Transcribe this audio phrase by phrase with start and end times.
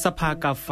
[0.00, 0.68] สภากาแฟ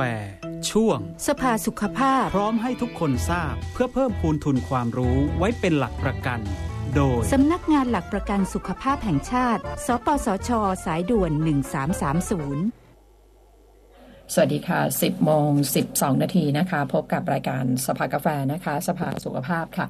[0.70, 6.41] ช่วง สภาสุขภาพ พร้อมให้ทุกคนทราบเพื่อเพิ่มพูนทุนความรู้ไว้เป็นหลักประกัน
[6.95, 10.51] โดย สำนักงานหลักประกันสุขภาพแห่งชาติ สปสช
[10.85, 11.43] สายด่วน 1330
[14.33, 15.48] สวัสดีค่ะ 10โมง
[15.87, 19.87] 12 นาทีนะคะ พบกับรายการสภากาแฟนะคะ สภาสุขภาพค่ะ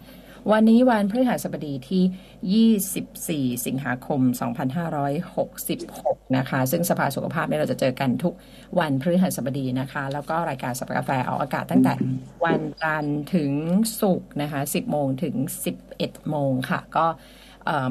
[0.52, 4.20] วันนี้วันพฤหัสบดีที่ 24 สิงหาคม
[5.48, 8.34] 2566 นะคะ ซึ่งสภาสุขภาพเนี่ยเราจะเจอกันทุก
[8.78, 11.94] วันพฤหัสบดีนะคะ แล้วก็รายการสภากาแฟออกอากาศตั้งแต่
[12.44, 13.52] วันจันทร์ถึง
[14.00, 15.34] ศุกร์นะคะ 10 โมงถึง
[15.82, 17.06] 11 โมงค่ะ ก็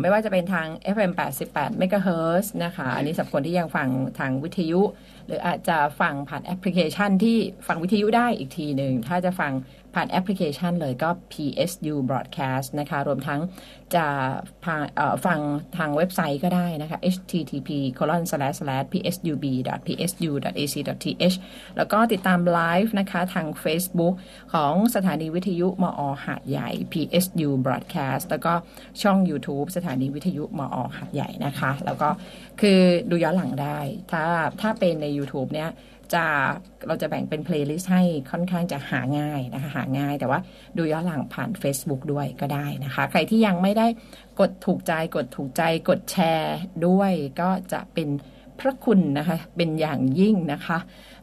[0.02, 1.12] ไม่ว่าจะเป็นทาง FM
[1.48, 3.88] 88 MHz นะคะ อันนี้สำหรับคนที่ยังฟัง
[4.20, 4.81] ทางวิทยุ
[5.27, 7.38] หรืออาจจะฟังผ่านแอปพลิเคชันที่
[7.68, 9.52] ฟังวิทยุได้อีกทีหนึ่ง ถ้าจะฟัง
[9.93, 13.39] ผ่านแอปพลิเคชันเลยก็ PSU Broadcast นะคะ รวมทั้ง
[13.95, 14.05] จะ
[15.25, 15.39] ฟัง
[15.77, 19.45] ทางเว็บไซต์ก็ได้นะคะ http colon slash slash psub
[19.85, 21.35] psu ac th
[21.77, 24.15] แล้วก็ติดตามไลฟ์นะคะทาง Facebook
[24.54, 28.54] ของสถานีวิทยุมอหาดใหญ่ PSU Broadcast แล้วก็
[29.01, 32.10] ช่อง YouTube สถานีวิทยุมอหาดใหญ่นะคะ แล้วก็
[32.62, 32.79] คือ
[33.10, 33.79] ดูย้อนหลังได้
[34.12, 34.23] ถ้า
[34.62, 35.70] ถ้าเป็นใน YouTube เนี่ย
[36.13, 36.26] จะ
[36.88, 40.40] เราจะแบ่งเป็น playlist ให้ค่อนข้างจะหาง่ายนะคะ หาง่ายแต่ว่า
[40.77, 43.88] ดูย้อนหลังผ่าน Facebook ด้วยก็ได้นะคะ ใครที่ยังไม่ได้
[44.40, 46.57] กดถูกใจกดถูกใจกดแชร์
[46.88, 48.10] ด้วยก็จะเป็น
[48.60, 50.77] พระคุณนะคะ เป็นอย่างยิ่งนะคะ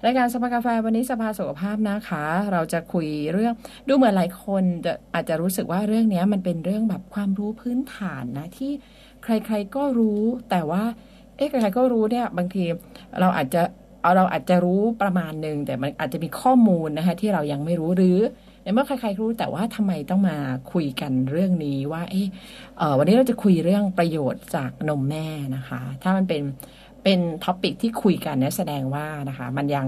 [0.05, 3.55] รายการสภากาแฟวันนี้สภาสุขภาพนะคะ เราจะคุยเรื่อง
[3.89, 8.73] ดูเหมือนหลายคนจะอาจจะรู้สึกว่าเรื่องนี้มันเป็นเรื่องแบบความรู้พื้นฐานนะที่
[9.25, 10.84] ใครๆก็รู้แต่ว่า
[11.37, 12.65] เอ๊ะใครๆก็รู้เนี่ยบางที
[13.21, 13.62] เราอาจจะ
[14.07, 18.19] เอาเราอาจจะรู้ประมาณหนึ่งแต่มันอาจจะมีข้อมูลนะคะที่เรายังไม่รู้หรือ
[18.62, 20.37] ในเมื่อใครๆรู้แต่ว่าทำไมต้องมา
[20.73, 22.29] คุยกันเรื่องนี้ว่า เอ๊ะ
[22.99, 26.43] วันนี้เราจะคุยเรื่องประโยชน์จากนมแม่นะคะ ถ้ามันเป็น
[27.05, 29.87] เป็นท็อปิกที่คุยกันเนี่ยแสดงว่านะคะ มันยัง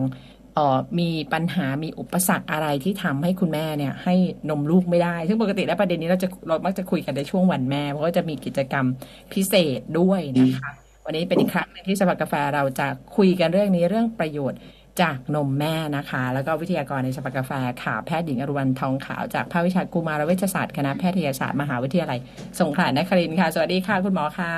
[0.98, 4.14] มีปัญหามีอุปสรรคอะไรที่ทำให้คุณแม่เนี่ย ให้
[4.50, 8.86] นมลูกไม่ได้ ซึ่งปกติแล้วประเด็นนี้เราจะเรามักจะคุยกันในช่วงวันแม่เพราะว่าจะมีกิจกรรม
[9.32, 14.58] พิเศษด้วยนะคะ วันนี้เป็นอีกครั้งนึงที่สภากาแฟเราจะคุยกันเรื่องนี้เรื่องประโยชน์
[15.02, 17.52] จากนมแม่นะคะ แล้วก็วิทยากรในสภากาแฟ
[17.82, 22.18] ข่าวแพทย์หญิงอรุณทองขาวจากภาควิชากุมารเวชศาสตร์คณะแพทยศาสตร์มหาวิทยาลัย
[22.60, 24.54] สงขลานครินทร์ค่ะ สวัสดีค่ะคุณหมอคะ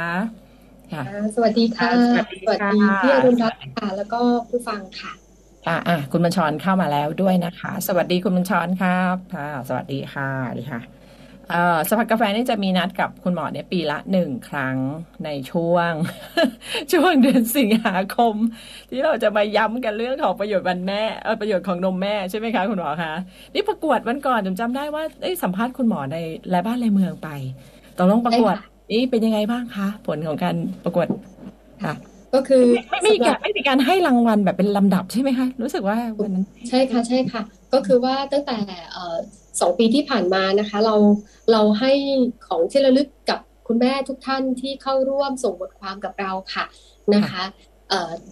[0.92, 1.02] ค่ะ
[1.34, 1.90] สวัสดีค่ะ
[2.46, 5.12] สวัสดีพี่อรุณรัตน์ค่ะ แล้วก็ผู้ฟังค่ะ
[5.66, 10.28] ค่ะอะคุณบัญชรเข้ามาแล้วด้วยนะคะ สวัสดีคุณบัญชรครับค่ะ สวัสดีค่ะ
[10.58, 10.99] ดีค่ะ
[11.88, 14.76] สภากาแฟนี่จะมีนัดกับคุณหมอเนี่ยปีละหนึ่งครั้ง
[15.24, 15.92] ในช่วง
[16.92, 18.34] ช่วงเดือนสิงหาคม
[18.90, 23.12] ที่เราจะมาย้ำกันเรื่องของประโยชน์วันแม่เออประโยชน์ของนมแม่ใช่ไหมคะคุณหมอคะ
[23.54, 26.16] นี่ประกวดวันก่อนจำจำได้ว่าได้สัมภาษณ์คุณหมอใน
[26.54, 27.28] รายบ้านรายเมืองไป
[27.98, 28.56] ตกลงประกวด
[28.92, 31.06] นี่เป็นยังไงบ้างคะ ผลของการประกวด
[31.84, 31.94] ค่ะ
[32.34, 38.56] ก็คือไม่ไม่มีการไม่มีการให้รางวัลแบบเป็นลำดับใช่ไหมคะ รู้สึกว่าวันนั้นใช่ค่ะใช่ค่ะ ก็คือว่าตั้งแต่
[39.60, 40.94] สองปีที่ผ่านมานะคะ เรา
[41.52, 41.92] เราให้
[42.46, 46.64] ของที่ระลึกกับคุณแม่ทุกท่านที่เข้าร่วมส่งบทความกับเราค่ะ
[47.14, 47.42] นะคะ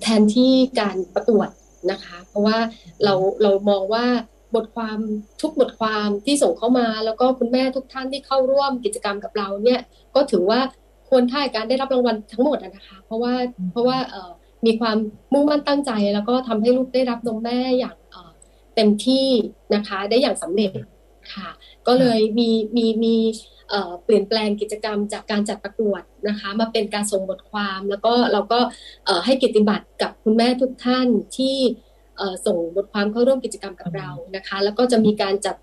[0.03, 1.49] แทนที่การประกวด
[1.91, 2.59] นะคะ เพราะว่า
[3.05, 4.06] เราเรามองว่า
[4.55, 4.99] บทความ
[5.41, 9.81] ทุกบทความที่ส่งเข้ามา แล้วก็คุณแม่ทุกท่านที่เข้าร่วมกิจกรรมกับเราเนี่ย
[10.15, 10.61] ก็ถือว่า
[11.09, 13.35] ควรท่าการได้รับรางวัลทั้งหมดนะคะ เพราะว่า
[13.73, 13.99] เพราะว่า
[14.67, 14.97] มีความ
[15.33, 17.97] มุ่งมั่นตั้งใจ แล้วก็ทำให้ลูกได้รับนมแม่อย่าง
[18.75, 19.27] เต็มที่
[19.75, 20.71] นะคะ ได้อย่างสำเร็จ
[21.34, 21.49] ค่ะ
[21.87, 23.16] ก็เลยมีมีมี
[24.05, 28.59] เปลี่ยนแปลงกิจกรรมจากการจัดประกวดนะคะ มาเป็นการส่งบทความ แล้วก็เราก็
[29.25, 31.56] ให้กิติบัตรกับคุณแม่ทุกท่านที่
[32.47, 35.56] ส่งบทความเข้าร่วมกิจกรรมกับเรานะคะ แล้วก็จะมีการจัด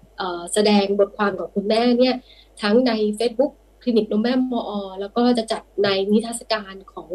[0.54, 2.16] แสดงบทความของคุณแม่เนี่ย
[2.62, 4.72] ทั้งใน Facebook คลินิกนมแม่มอ
[5.02, 7.10] แล้วก็จะจัดในนิทรรศการของ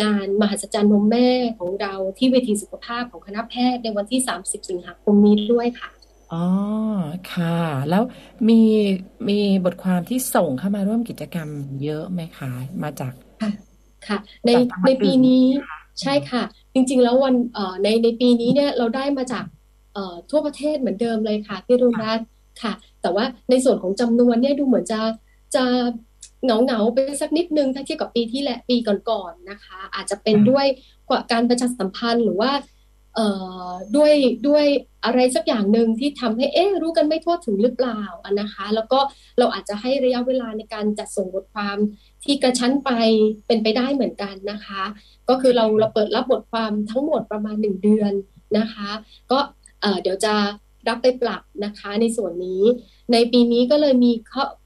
[0.00, 5.90] งานมหัศจรรย์นมแม่ของเราที่เวทีสุขภาพของคณะแพทย์ในวันที่ 30 สิงหาคมนี้ด้วยค่ะ
[6.30, 6.36] อ๋อ
[7.26, 7.46] ค่ะ
[7.88, 8.02] แล้ว
[8.48, 8.54] มี
[9.28, 11.48] มีบทความที่ส่งเข้ามาร่วมกิจกรรม
[11.82, 12.50] เยอะไหมคะ
[12.82, 13.50] มาจาก ค่ะ
[14.06, 14.50] ค่ะ ใน
[14.86, 15.44] ในปีนี้
[16.02, 16.42] ใช่ค่ะ
[16.74, 19.44] จริงๆ แล้ววันเอ่อในในปีนี้เนี่ยเราได้มาจาก
[19.94, 22.20] เอ่อทั่วประเทศเหมือนเดิมเลยค่ะพี่รุ่รัต
[22.62, 22.72] ค่ะ
[23.02, 25.00] แต่ว่าในส่วนของจำนวนเนี่ยดูเหมือนจะ
[25.54, 25.64] จะ
[26.44, 28.76] เหงาเหงาไปสักนิดนึงถ้าเทียบกับปีที่และปี
[29.10, 30.66] ก่อนๆนะคะ อาจจะเป็นด้วย
[31.32, 32.64] การประชาสัมพันธ์หรือว่าเอ่อ
[33.96, 34.12] ด้วย
[34.48, 34.64] ด้วย
[35.04, 38.02] อะไรสักอย่างหนึ่งที่ทำให้เอ๊ะรู้กันไม่ทั่วถึงหรือเปล่า
[38.40, 38.98] นะคะ แล้วก็
[39.38, 41.76] เราอาจจะให้ระยะเวลาในการจัดส่งบทความ
[42.24, 42.90] ที่กระชั้นไป
[43.46, 44.82] เป็นไปได้เหมือนกันนะคะ
[45.28, 48.12] ก็คือเราเราเปิดรับบทความทั้งหมดประมาณหนึ่งเดือน
[48.58, 48.88] นะคะ
[49.30, 49.38] ก็
[50.02, 50.34] เดี๋ยวจะ
[50.88, 52.62] รับไปปรับนะคะในส่วนนี้
[53.12, 54.12] ในปีนี้ก็เลยมี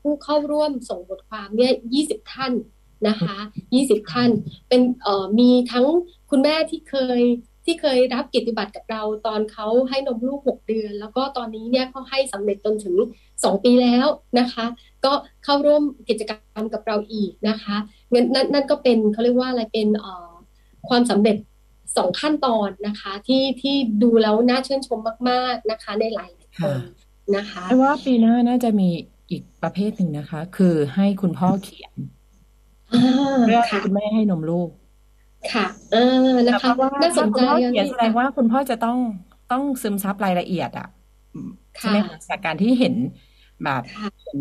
[0.00, 1.72] ผู้เข้าร่วมส่งบทความเนี่ย
[2.02, 2.52] 20 ท่าน
[3.08, 3.36] นะคะ
[3.74, 4.30] 20 ท่าน
[4.68, 4.80] เป็น
[5.38, 5.86] มีทั้ง
[6.30, 7.20] คุณแม่ที่เคย
[7.70, 12.94] ที่เคยรับกิจบัตรกับเราตอนเขาให้นมลูกหกเดือน แล้วก็ตอนนี้เนี่ยเขาให้สำเร็จจนถึง
[13.44, 14.06] สองปีแล้ว
[14.38, 14.66] นะคะ
[15.04, 15.12] ก็
[15.44, 17.76] เข้าร่วมกิจกรรมกับเราอีกนะคะ
[18.34, 19.88] นั่นนั่นก็เป็นเขาเรียกว่าอะไรเป็น
[20.88, 21.36] ความสำเร็จ
[21.96, 26.76] สองขั้นตอนนะคะที่ที่ดูแล้วน่าชื่นชมมาก ๆนะคะในหลายคน
[27.36, 28.88] นะคะแต่ว่าปีหน้าน่าจะมี
[29.30, 31.94] อีกประเภทหนึ่งนะคะ คือให้คุณพ่อเขียน
[33.46, 34.68] เรื่องคุณแม่ให้นมลูก
[35.48, 35.98] ค่ะ เออ
[36.48, 38.98] นะคะแต่ว่าน่าสนใจถ้าคุณพ่ออันเขียนนี้แสดงว่าคุณพ่อจะต้อง
[39.52, 40.88] ต้องซึมซับรายละเอียดอะ
[41.78, 42.94] ใช่ไหมค่ะคะจากการที่เห็น
[43.64, 44.40] แบบค่ะเห็น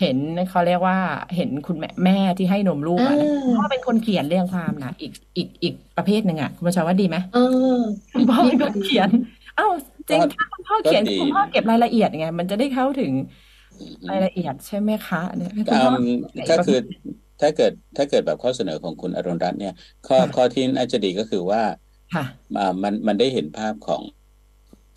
[0.00, 0.18] เห็น
[0.50, 0.98] เขาเรียกว่า
[1.36, 7.38] เห็นคุณแม่แม่ที่ให้นมลูกอ่าอะคุณพ่อเป็นคนเขียนเรียงความนะอีกอีกอีกประเภทหนึ่งอะคุณประชาว่าดีไหมเอ
[7.76, 7.80] อ
[8.14, 9.10] คุณพ่อเป็นคนเขียน
[9.56, 9.68] เอ้า
[10.10, 13.12] จริงถ้าคุณพ่อเขียนก็ดีคุณพ่อเก็บรายละเอียดไงมันจะได้เข้าถึง
[14.10, 16.18] รายละเอียดใช่ไหมคะเนี่ยให้คุณพ่ออืม
[16.50, 16.78] ก็คือ
[17.40, 19.72] ถ้าเกิดถ้าเกิดแบบข้อเสนอของคุณอรุณรัตน์เนี่ย
[20.04, 21.62] ข้อค่ะข้อที่น่าจะดีก็คือว่า
[22.12, 22.24] ค่ะ
[22.56, 24.02] อ่ามันมันได้เห็นภาพของ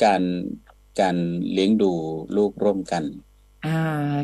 [0.04, 0.24] การ
[1.00, 1.18] การ
[1.52, 1.86] เลี้ยงดู
[2.36, 3.04] ลูกร่วมกัน
[3.64, 3.70] อ่า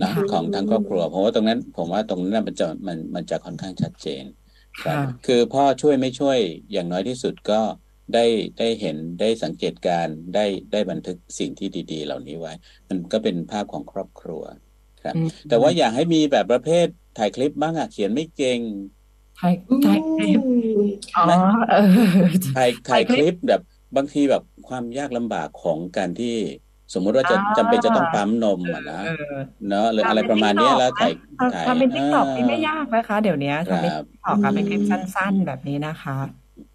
[0.02, 4.24] นะค่ะของทั้งครอบครัวผมว่าตรงนั้น ผมว่าตรงนั้นมันจะมันมันจะค่อนข้างชัดเจน
[4.80, 6.38] ครับค่ะคือพ่อช่วยไม่ช่วย
[6.72, 7.62] อย่างน้อยที่สุดก็
[8.14, 8.20] ได้
[8.58, 12.52] ได้เห็นได้สังเกตการณ์ได้ได้บันทึกสิ่งที่ดี ๆ เหล่านี้ไว้
[12.90, 14.44] มันก็เป็นภาพของครอบครัว
[15.04, 16.88] ครับอืมแต่ว่าอยากให้มีแบบประเภท
[17.18, 18.62] ถ่ายคลิปบ้างอะเขียนไม่เก่ง
[19.40, 19.54] ถ่าย
[19.86, 20.82] ถ่ายคลิปอืม
[21.16, 21.38] อ๋อนะ
[21.70, 21.80] เออ
[22.56, 23.62] ถ่ายถ่ายถ่ายคคลิลิปปแบบ
[23.96, 26.36] บางทีแบบความยากลำบากของการที่
[26.94, 29.38] สมมุติว่าจะอ่าจำเป็นจะต้องปั๊มนมอะนะเออ
[29.68, 31.12] เนอะหรืออะไรประมาณเนี้ยแล้วถ่าย
[31.54, 36.18] ถ่ายทำเป็น TikTok อ่าที่ไม่ยากนะคะ เดี๋ยวนี้ทำเป็นครับ TikTok ค่ะเป็นคลิปสั้น ๆ แบบนี้นะคะ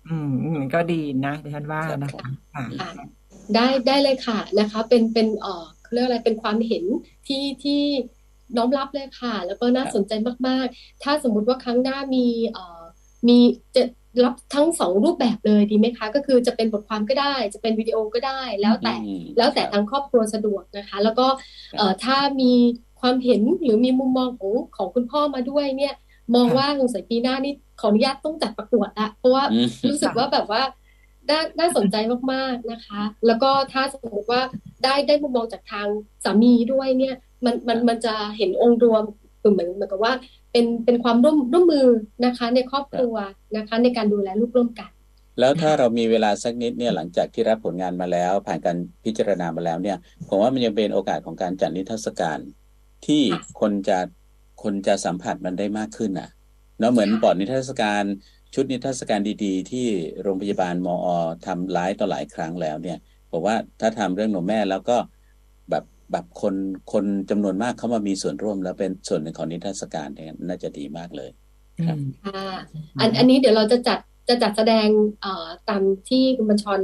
[0.09, 2.91] อืมอืมก็ดีนะดิฉันว่านะคะค่ะค่ะ
[3.55, 6.85] ได้ได้เลยค่ะนะคะ เป็นเป็นเอ่อเขาเรียกอะไรเป็นความเห็น
[7.27, 7.83] ที่ที่
[8.57, 10.13] น้อมรับเลยค่ะ แล้วก็น่าครับสนใจ
[10.49, 12.83] มาก ๆ ถ้าสมมุติว่าครั้งหน้ามีเอ่อ
[13.29, 13.39] มี
[13.77, 13.83] จะ
[14.25, 22.53] รับทั้งสองรูปแบบเลยดีไหมคะ ก็คือจะเป็นบทความก็ได้ จะเป็นวิดีโอก็ได้ แล้วแต่อืมแล้วแต่ครับทางครอบครัวสะดวกนะคะ แล้วก็ครับเอ่อถ้ามี
[23.01, 25.95] ความเห็นหรือมีมุมมองของของคุณพ่อมาด้วยเนี่ย
[26.35, 30.63] มองครับว่าสงสัยปีหน้านี่ขออนุญาตต้องจัดประกวดละเพราะว่าอืมรู้สึกว่าแบบว่า
[31.31, 31.97] น่าน่าสนใจ
[32.33, 34.43] มากๆนะคะ แล้วก็ถ้าสมมติว่า
[34.85, 35.89] ได้ได้มุมมองจากทาง
[36.25, 37.15] สามีด้วยเนี่ย
[37.45, 39.03] มันมันมันจะเห็นองค์รวม
[39.41, 40.13] คือเหมือนเหมือนกับว่า
[40.53, 41.87] เป็นเป็นความร่วมร่วมมือ
[42.25, 43.15] นะคะ ในครอบครัว
[43.57, 44.91] นะคะ ในการดูแลลูกร่วมกัน
[45.41, 49.97] แล้วถ้าเรามีเวลาสักนิดเนี่ยหลังจากที่รับผลงานมาแล้ว ผ่านการพิจารณามาแล้วเนี่ย
[50.29, 52.39] ผมว่ามันยังเป็นโอกาสของการจัดนิทรรศการ
[53.07, 53.99] ที่ค่ะคนจะ
[54.63, 56.31] คนจะสัมผัสมันได้มากขึ้นน่ะ
[56.79, 58.05] เนาะเหมือนค่ะบอร์ดนิทรรศการ
[58.55, 59.87] ชุดนิทรรศการดีๆ ที่
[60.23, 61.09] โรงพยาบาลมอ
[61.47, 62.99] ทำหลายต่อหลายครั้งแล้วเนี่ย
[63.31, 64.97] ผมว่าถ้าทำเรื่องนมแม่แล้วก็
[65.71, 66.55] แบบ แบบคน
[66.93, 71.31] คนจำนวนมากเข้ามามีส่วนร่วม แล้วเป็นส่วนหนึ่งของนิทรรศการเนี่ยน่าจะดีมากเลย
[71.87, 72.47] ครับอืมค่ะ
[73.01, 74.89] อันอันนี้เดี๋ยวเราจะจัดจะจัดแสดง
[75.21, 76.81] เอ่อตามที่คุณบัญชร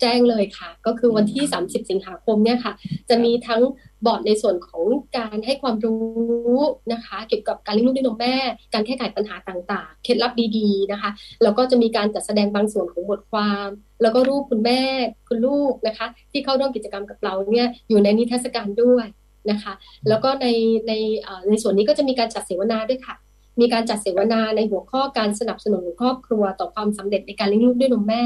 [0.00, 2.72] แจ้งเลยค่ะ ก็คือวันที่ 30 สิงหาคมเนี่ยค่ะ
[3.08, 3.62] จะมีทั้ง
[4.06, 4.84] บอร์ดในส่วนของ
[5.18, 6.56] การให้ความรู้
[6.92, 8.36] นะคะ เกี่ยวกับการเลี้ยงลูกด้วยนมแม่
[8.74, 11.10] การแก้ไขปัญหาต่างๆ เคล็ดลับดีๆนะคะ
[11.42, 13.68] แล้วก็จะมีการจัดแสดงบางส่วนของบทความ
[14.02, 14.82] แล้วก็รูปคุณแม่
[15.28, 19.06] คุณลูกนะคะ ที่เข้าร่วมกิจกรรมกับเราเนี่ยอยู่ในนิทรรศการด้วย
[19.50, 19.72] นะคะ
[20.08, 20.46] แล้วก็ใน
[20.88, 20.92] ใน
[21.22, 23.16] เอ่อในส่วนนี้ก็จะมีการจัดเสวนาด้วยค่ะ
[23.60, 28.24] มีการจัดเสวนาในหัวข้อการสนับสนุนครอบครัวต่อความสำเร็จในการเลี้ยงลูกด้วยนมแม่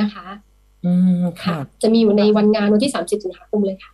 [0.00, 0.26] นะคะ
[0.86, 3.92] อืมค่ะ จะมีอยู่ในวันงานวันที่30สิงหาคมเลยค่ะ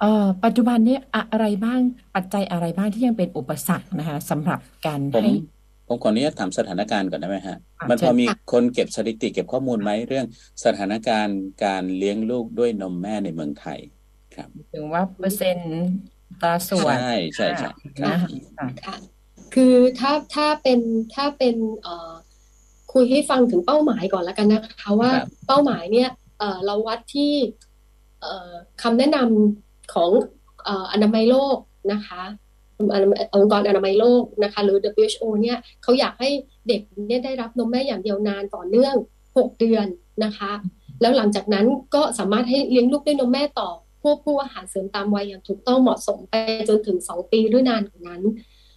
[0.00, 1.80] เอ่อปัจจุบันนี้อะไรบ้าง
[2.14, 5.32] ปัจจัยอะไรบ้างที่ยังเป็นอุปสรรคนะคะสำหรับการผมให้
[5.88, 10.26] ผมขออนุญาตถามสถานการณ์ก่อนได้ไหมฮะอะมันเชิพญอมีคนเก็บสถิติเก็บข้อมูลไหมเรื่อง
[10.64, 13.78] สถานการณ์การเลี้ยงลูกด้วยนมแม่ในเมืองไทย
[14.36, 15.74] ครับถึงว่าเปอร์เซ็นต์
[16.42, 17.70] ตราส่วนใช่ใช่ใช่
[18.00, 18.96] คนะรับคะค่ะ
[19.54, 20.80] คือถ้าถ้าเป็น
[21.14, 22.12] ถ้าเป็นเอ่อ
[22.96, 27.32] คุยให้ฟังถึงเป้าหมายก่อนแล้วกันนะคะว่าครับเป้าหมายเนี่ยเอ่อเราวัดที่
[28.20, 30.10] เอ่อคำแนะนำของ
[30.64, 31.56] เอ่ออนามัยโลก
[31.92, 32.22] นะคะ
[33.34, 36.30] องค์กรอนามัยโลกนะคะหรือ WHO เนี่ยเขาอยากให้
[36.68, 38.94] เด็กเนี่ยได้รับนมแม่อย่างเดียวนานต่อเนื่อง
[39.26, 39.86] 6 เดือน
[40.24, 40.52] นะคะ
[41.00, 43.70] แล้วหลังจากนั้นก็สามารถให้เลี้ยงลูกด้วยนมแม่ต่อ
[44.02, 46.34] ควบคู่อาหารเสริมตามวัยอย่างถูกต้องเหมาะสมไป
[46.68, 48.22] จนถึง 2 ปีหรือนานกว่านั้น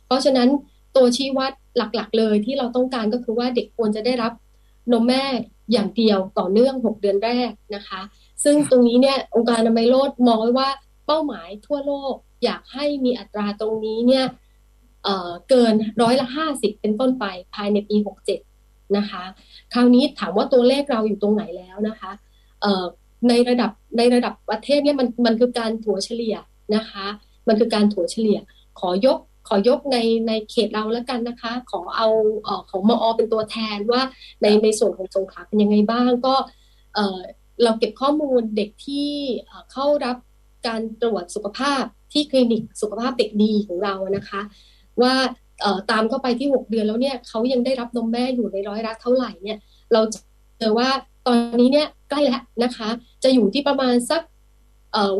[0.05, 0.49] เพราะฉะนั้น
[0.95, 1.51] ตัวชี้วัด
[1.95, 4.33] หลักๆ เลยที่เราต้องการก็คือว่าเด็กควรจะได้รับ
[4.91, 5.23] นมแม่
[5.71, 8.01] อย่างเดียวต่อเนื่อง 6 เดือนแรกนะคะ
[8.43, 10.69] ซึ่งตรงนี้เนี่ยองค์การอนามัยโลกมองไว้ว่า
[11.05, 14.25] เป้าหมายทั่วโลกอยากให้มีอัตราตรงนี้เนี่ย
[15.03, 17.95] เเกินร้อยละห้าสิบเป็นต้นไปภายในปี
[18.45, 19.23] 67 นะคะ
[19.73, 22.11] คราวนี้ถามว่าตัวเลขเราอยู่ตรงไหนแล้วนะคะ
[23.29, 26.35] ในระดับในระดับประเทศเนี่ยมันมันคือการถัวเฉลี่ย
[26.75, 27.05] นะคะ
[27.47, 28.39] มันคือการถัวเฉลี่ย
[28.79, 29.19] ขอยก
[29.49, 32.07] ขอยกในในเขตเราแล้วกันนะคะ ขอเอา
[32.43, 34.01] เอ่อของมอเป็นตัวแทนว่า
[34.41, 36.35] ในในส่วนของสงขลาเป็นยังไงบ้างก็
[37.63, 39.09] เราเก็บข้อมูลเด็กที่
[39.71, 40.17] เข้ารับ
[40.67, 44.41] การตรวจสุขภาพที่คลินิกสุขภาพเด็กดีของเรานะคะ
[45.01, 45.13] ว่า
[45.91, 49.59] ตามเข้าไปที่ 6 เดือนแล้วเนี่ยเขายังได้รับนมแม่อยู่ในร้อยละเท่าไหร่เนี่ย
[49.93, 50.01] เรา
[50.59, 50.89] เจอว่า
[51.27, 52.89] ตอนนี้เนี่ยใกล้แล้วนะคะ
[53.23, 54.21] จะอยู่ที่ประมาณสัก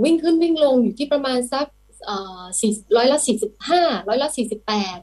[0.04, 1.79] วิ่งขึ้นวิ่งลงอยู่ที่ประมาณสักสี่
[2.98, 5.00] ร้อยละสี่สิบห้าร้อยละสี่สิบแปด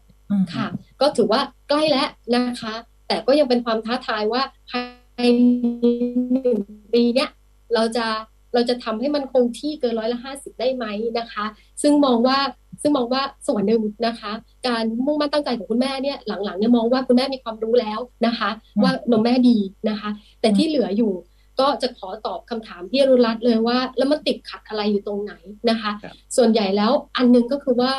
[0.54, 0.66] ค่ะ
[1.00, 2.74] ก็ถือว่าใกล้แล้วนะคะ
[3.08, 4.86] แต่ก็ยังเป็นความท้าทายว่าภาย
[5.16, 5.22] ใน
[6.32, 6.58] หนึ่ง
[6.94, 7.30] ปีเนี้ย
[7.74, 8.06] เราจะ
[8.54, 10.84] เราจะทำให้มันคงที่เกินร้อยละห้าสิบได้ไหม
[11.18, 11.44] นะคะ
[11.82, 12.38] ซึ่งมองว่า
[12.82, 14.32] ซึ่งมองว่าส่วนหนึ่งนะคะ
[14.66, 18.50] การมุ่งมั่นตั้งใจของคุณแม่เนี่ยหลังๆเนี่ยมองว่าคุณแม่มีความรู้แล้วนะคะ
[18.82, 20.10] ว่านมแม่ดีนะคะ
[20.40, 21.12] แต่ที่เหลืออยู่
[21.60, 25.34] ก็จะขอตอบคำถามพี่รุรัตเลยว่า แล้วมันติดขัดอะไรอยู่ตรงไหน
[25.70, 25.90] นะคะ
[26.36, 27.92] ส่วนใหญ่แล้วอันนึงก็คือว่า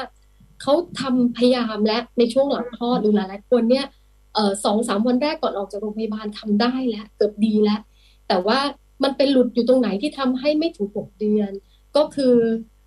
[0.61, 3.85] เขาทำพยายามและในช่วงหลังคลอดหรือหลายๆคนเนี่ย
[4.33, 7.81] เออสองสามวันแรกก่อนออกจากโรงพยาบาลทำได้แล้วเกือบดีแล้ว
[8.27, 8.59] แต่ว่า
[9.03, 11.51] มันเป็นหลุดอยู่ตรงไหนที่ทำให้ไม่ถึงหกเดือน
[11.95, 12.35] ก็คือ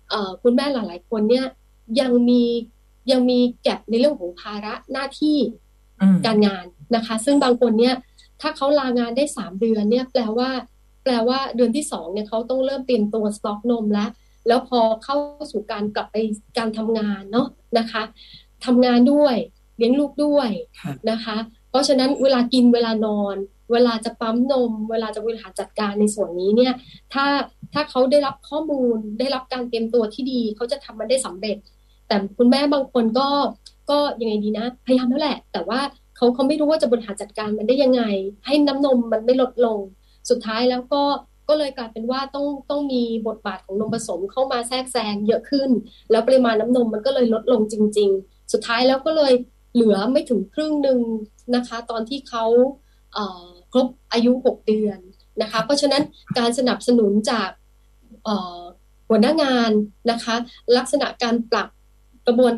[0.09, 1.45] เออคุณแม่หลายๆ คนเนี่ย
[1.99, 2.43] ยังมี
[3.11, 5.37] ยังมีแก็บในเรื่องของภาระหน้าที่
[6.25, 7.95] การงานนะคะ ซึ่งบางคนเนี่ย
[8.41, 10.49] ถ้าเขาลางานได้สามเดือนเนี่ยแปลว่า
[11.03, 14.09] แปลว่าเดือนที่สองเนี่ยเขาต้องเริ่มเตรียมตัวสต็อกนมแล้ว
[14.47, 15.15] แล้วพอเข้า
[15.51, 16.15] สู่การกลับไป
[16.57, 18.03] การทำงานเนาะนะคะ
[18.65, 19.35] ทำงานด้วย
[19.77, 20.49] เลี้ยงลูกด้วย
[21.11, 21.37] นะคะ
[21.69, 23.35] เพราะฉะนั้นเวลากินเวลานอน
[23.71, 26.73] เวลาจะปั๊มนม เวลาจะบริหารจัดการในส่วนนี้เนี่ย
[27.13, 27.25] ถ้า
[27.73, 31.57] ถ้าเขาได้รับข้อมูลได้รับการเตรียมตัวที่ดีเขาจะทำมันได้สำเร็จ
[32.07, 33.27] แต่คุณแม่บางคนก็
[33.89, 35.79] ก็ยังไงดีนะ พยายามแล้วแหละ แต่ว่า
[36.21, 38.03] เขาเขาไม่รู้ว่าจะบริหารจัดการมันได้ยังไง
[38.45, 39.79] ให้น้ำนมมันไม่ลดลง
[40.29, 41.01] สุดท้ายแล้วก็
[41.49, 45.69] ก็เลยกลายเป็นว่าต้องต้องมีบทบาทของนมผสมเข้ามาแทรกแซงเยอะขึ้น
[46.11, 49.33] แล้วปริมาณน้ำนมมันก็เลยลดลงจริง ๆ สุดท้ายแล้วก็เลย
[49.73, 50.99] เหลือไม่ถึงครึ่งหนึ่ง
[51.55, 52.45] นะคะ ตอนที่เขา
[53.13, 54.99] เครบอายุ 6 เดือน
[55.41, 56.03] นะคะ เพราะฉะนั้น
[56.37, 57.49] การสนับสนุนจาก
[59.09, 59.71] หัวหน้างาน
[60.11, 60.35] นะคะ
[60.77, 61.69] ลักษณะการปรับ
[62.27, 62.53] กระบวน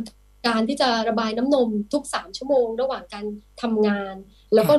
[0.48, 3.26] การที่จะระบายน้ำนมทุกสามชั่วโมง ระหว่างการ
[3.62, 4.16] ทำงาน
[4.54, 4.74] แล้วก็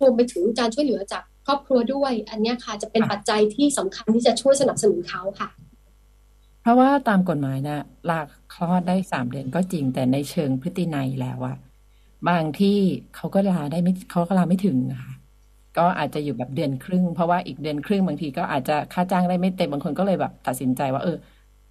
[0.00, 5.48] รวมไปถึงการช่วยเหลือจากครอบครัวด้วย อันนี้ค่ะจะเป็นปัจจัยที่สำคัญที่จะช่วยสนับสนุนเขาค่ะ
[6.62, 7.78] เพราะว่าตามกฎหมายนะ
[8.10, 8.20] ลา
[8.54, 11.56] คลอดได้สามเดือนก็จริงแต่ในเชิงพฤตินัยแล้วอะ
[12.28, 12.78] บางที่
[13.16, 15.12] เขาก็ลาได้ไม่เขาก็ลาไม่ถึงค่ะ
[15.78, 21.16] ก็อาจจะอยู่แบบเดือนครึ่ง เพราะว่าอีกเดือนครึ่งบางทีก็อาจจะค่าจ้างได้ไม่เต็มบางคนก็เลยแบบตัดสินใจว่าเออ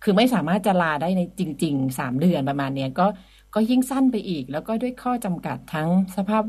[0.04, 3.08] คือไม่สามารถจะลาได้ในจริงๆสามเดือนประมาณเนี้ยก็
[3.56, 6.44] ก็ยิ่งสั้นไปอีก แล้วก็ด้วยข้อจำกัดทั้งสภาพ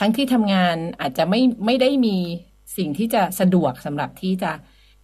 [0.00, 2.16] ทั้งที่ทำงานอาจจะไม่ไม่ได้มี
[2.76, 4.52] สิ่งที่จะสะดวกสำหรับที่จะ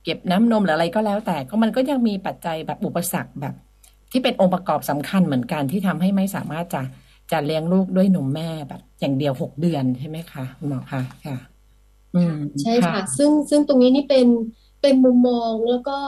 [0.04, 3.54] เก็บน้ำนมหรืออะไรก็แล้ว แต่ก็มันก็ยังมีปัจจัยแบบอุปสรรคแบบ
[4.12, 6.82] ที่เป็นองค์ประกอบสำคัญเหมือนกันที่ทำให้ไม่สามารถจะ
[7.32, 11.36] จะเลี้ยงลูกด้วยนมแม่แบบ อย่างเดียวหกเดือนใช่ไหมคะหมอคะค่ะ
[12.14, 14.26] อืมใช่ค่ะ ซึ่งซึ่งตรงนี้นี่เป็น
[14.82, 15.98] เป็นมุมมองแล้วก็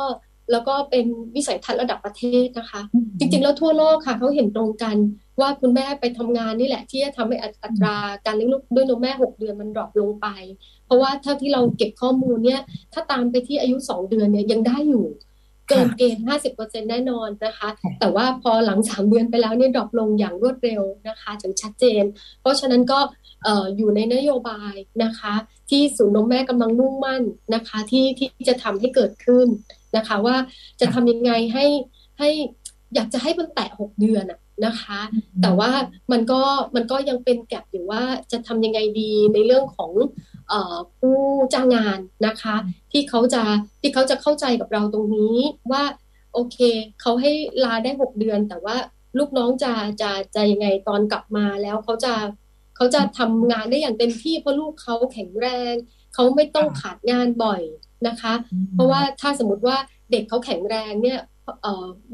[0.50, 2.80] แล้วก็เป็นวิสัยทัศน์ระดับประเทศนะคะ
[3.18, 4.96] จริงๆ แล้วทั่วโลกค่ะเขาเห็นตรงกัน
[5.40, 10.26] ว่าคุณแม่ไปทำงานนี่แหละ ที่จะทำให้อัตราการเลี้ยงลูกด้วยนมแม่หกเดือนมันดรอปลงไป
[10.86, 12.60] เพราะว่าถ้าที่เราเก็บข้อมูลเนี่ย
[12.92, 15.06] ถ้าตามไปที่อายุสองเดือนเนี่ยยังได้อยู่
[15.68, 17.68] เกินเกณฑ์ห้าสิบเปอร์เซ็นแน่นอนนะคะ
[18.00, 22.04] แต่ว่าพอหลังสามเดือนไปแล้วเนี่ยดรอปลงอย่างรวดเร็วนะคะถึงชัดเจน
[22.40, 22.98] เพราะฉะนั้นก็
[23.76, 24.74] อยู่ในนโยบาย
[25.04, 25.34] นะคะ
[25.70, 27.22] ที่ศูนย์นมแม่กำลังมุ่งมั่น
[27.54, 29.46] นะคะ ที่ที่จะทำให้เกิดขึ้น
[29.96, 30.36] นะคะ ว่า
[30.80, 31.66] จะทำยังไงให้
[32.18, 32.28] ให้
[32.94, 35.00] อยากจะให้มันแตะหกเดือนอะนะคะ
[35.42, 35.70] แต่ว่า
[36.12, 36.40] มันก็
[36.74, 39.92] มันก็ยังเป็นแกลบอยู่ว่าจะทำยังไงดีในเรื่องของ
[40.98, 41.18] ผู้
[41.54, 42.56] จ้างงานนะคะ
[42.92, 43.42] ที่เขาจะ
[43.80, 45.38] ที่เขาจะเข้าใจกับเราตรงนี้
[45.72, 45.82] ว่า
[46.32, 46.58] โอเค
[47.00, 47.32] เขาให้
[47.64, 48.76] ลาได้หกเดือน แต่ว่า
[49.18, 52.14] ลูกน้องจะจะจะยังไงตอนกลับมาแล้วเขาจะ
[52.76, 55.74] เขาจะทำงานได้อย่างเต็มที่เพราะลูกเขาแข็งแรง
[56.14, 57.62] เขาไม่ต้องขาดงานบ่อย
[58.06, 58.32] นะคะ
[58.74, 59.76] เพราะว่าถ้าสมมติว่า
[60.10, 61.20] เด็กเขาแข็งแรงเนี่ย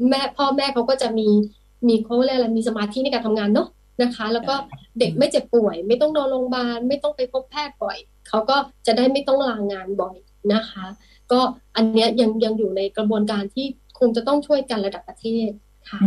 [0.09, 1.29] แม่พ่อแม่เขาก็จะมี
[1.87, 3.67] มีเขาเรียกอะไรมีสมาธิในการทำงานเนาะ
[4.01, 4.55] นะคะ แล้วก็
[4.99, 7.97] เด็กไม่เจ็บป่วย ไม่ต้องนอนโรงพยาบาลไม่ต้องไปพบแพทย์บ่อย
[8.27, 10.15] เขาก็จะได้ไม่ต้องลางานบ่อย
[10.53, 10.85] นะคะ
[11.31, 11.39] ก็
[11.75, 13.65] อันเนี้ยยังยังอยู่ในกระบวนการที่
[13.99, 15.49] คงจะต้องช่วยกันระดับประเทศ
[15.89, 15.99] ค่ะ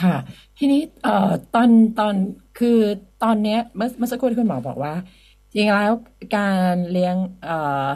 [0.00, 0.16] ค่ะ
[0.58, 1.68] ทีนี้เอ่อตอน
[2.00, 2.14] ตอน
[2.58, 2.78] คือ
[3.22, 4.94] ตอนเนี้ยเมื่อเมื่อสักครู่ที่คุณหมอบอกว่า
[5.52, 5.94] จริงแล้ว
[6.36, 7.86] การเลี้ยงเอ่อ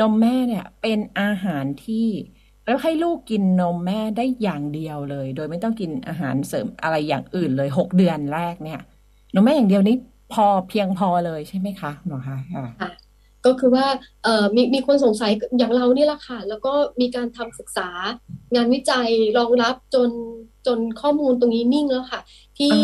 [0.00, 2.08] นมแม่เนี่ยเป็นอาหารที่
[2.66, 8.80] แล้วให้ลูกกินนมแม่ได้อย่างเดียวเลย โดยไม่ต้องกินอาหารเสริมอะไรอย่างอื่นเลยหกเดือนแรกเนี่ย
[9.34, 9.96] นมแม่อย่างเดียวนี้
[10.32, 12.90] พอเพียงพอเลยใช่ไหมคะหมอคะค่ะ
[13.46, 13.86] ก็คือว่า
[14.24, 17.88] เออมีมีคนสงสัยอย่างเรานี่แหละค่ะ แล้วก็มีการทำศึกษา
[18.54, 20.10] งานวิจัยรองรับจน
[20.66, 22.20] จนข้อมูลตรงนี้นิ่งแล้วค่ะ
[22.58, 22.74] ที่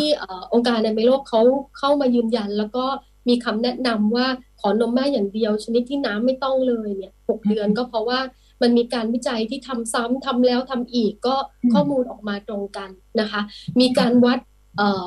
[0.52, 1.40] องค์การในโลกเขา
[1.78, 2.85] เข้ามายืนยัน แล้วก็
[3.28, 4.26] มีคำแนะนำว่า
[4.62, 8.21] ขอนมแม่อย่างเดียวชนิดที่น้ำไม่ต้องเลยเนี่ยหกเดือนก็เพราะว่า
[8.62, 11.37] มันมีการวิจัยที่ทำซ้ำทำแล้วทำอีกก็
[11.73, 12.90] ข้อมูลออกมาตรงกัน
[13.21, 13.40] นะคะ
[13.81, 14.38] มีการวัด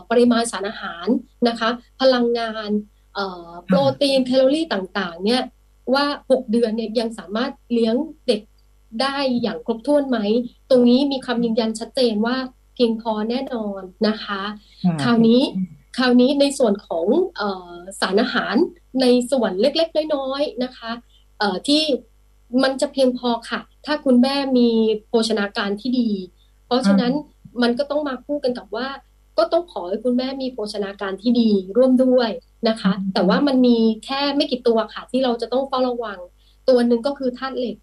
[0.09, 1.07] ปริมาณสารอาหาร
[1.47, 1.69] นะคะ
[2.01, 2.69] พลังงาน
[3.65, 5.41] โปรตีนแคลอรี่ต่างๆ เนี่ย
[5.93, 7.95] ว่า 6 เดือนเนี่ยยังสามารถเลี้ยง
[8.27, 8.41] เด็ก
[9.01, 10.19] ได้อย่างครบถ้วนไหม
[10.69, 12.37] ตรงนี้มีคำยืนยันชัดเจนว่า
[12.75, 14.41] เพียงพอแน่นอนนะคะ
[15.03, 15.41] คราวนี้
[15.97, 17.05] คราวนี้ในส่วนของ
[17.39, 17.41] อ
[17.99, 18.55] สารอาหาร
[19.01, 20.91] ในส่วนเล็กๆ น้อยๆนะคะ
[21.67, 21.81] ที่
[22.63, 24.69] มันจะเพียงพอค่ะ ถ้าคุณแม่มี
[25.07, 26.09] โภชนาการที่ดี
[26.65, 27.13] เพราะฉะนั้น
[27.61, 28.87] มันก็ต้องมาคู่กันกับว่า
[29.37, 32.29] ก็ต้องขอให้คุณแม่มีโภชนาการที่ดีร่วมด้วย
[32.69, 36.19] นะคะ แต่ว่ามันมีแค่ไม่กี่ตัวค่ะ ที่เราจะต้องเฝ้าระวัง
[36.69, 37.77] ตัวหนึ่งก็คือธาตุเหล็ก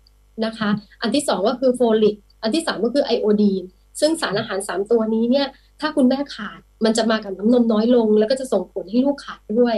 [0.44, 0.68] นะคะ
[1.02, 3.62] อันที่สองก็คือโฟลิกอันที่สามก็คือไอโอดีน
[4.00, 5.46] ซึ่งสารอาหารสามตัวนี้เนี่ย
[5.82, 9.76] ถ้าคุณแม่ขาดมันจะมากับน้ำนมน้อยลง แล้วก็จะส่งผลให้ลูกขาดด้วย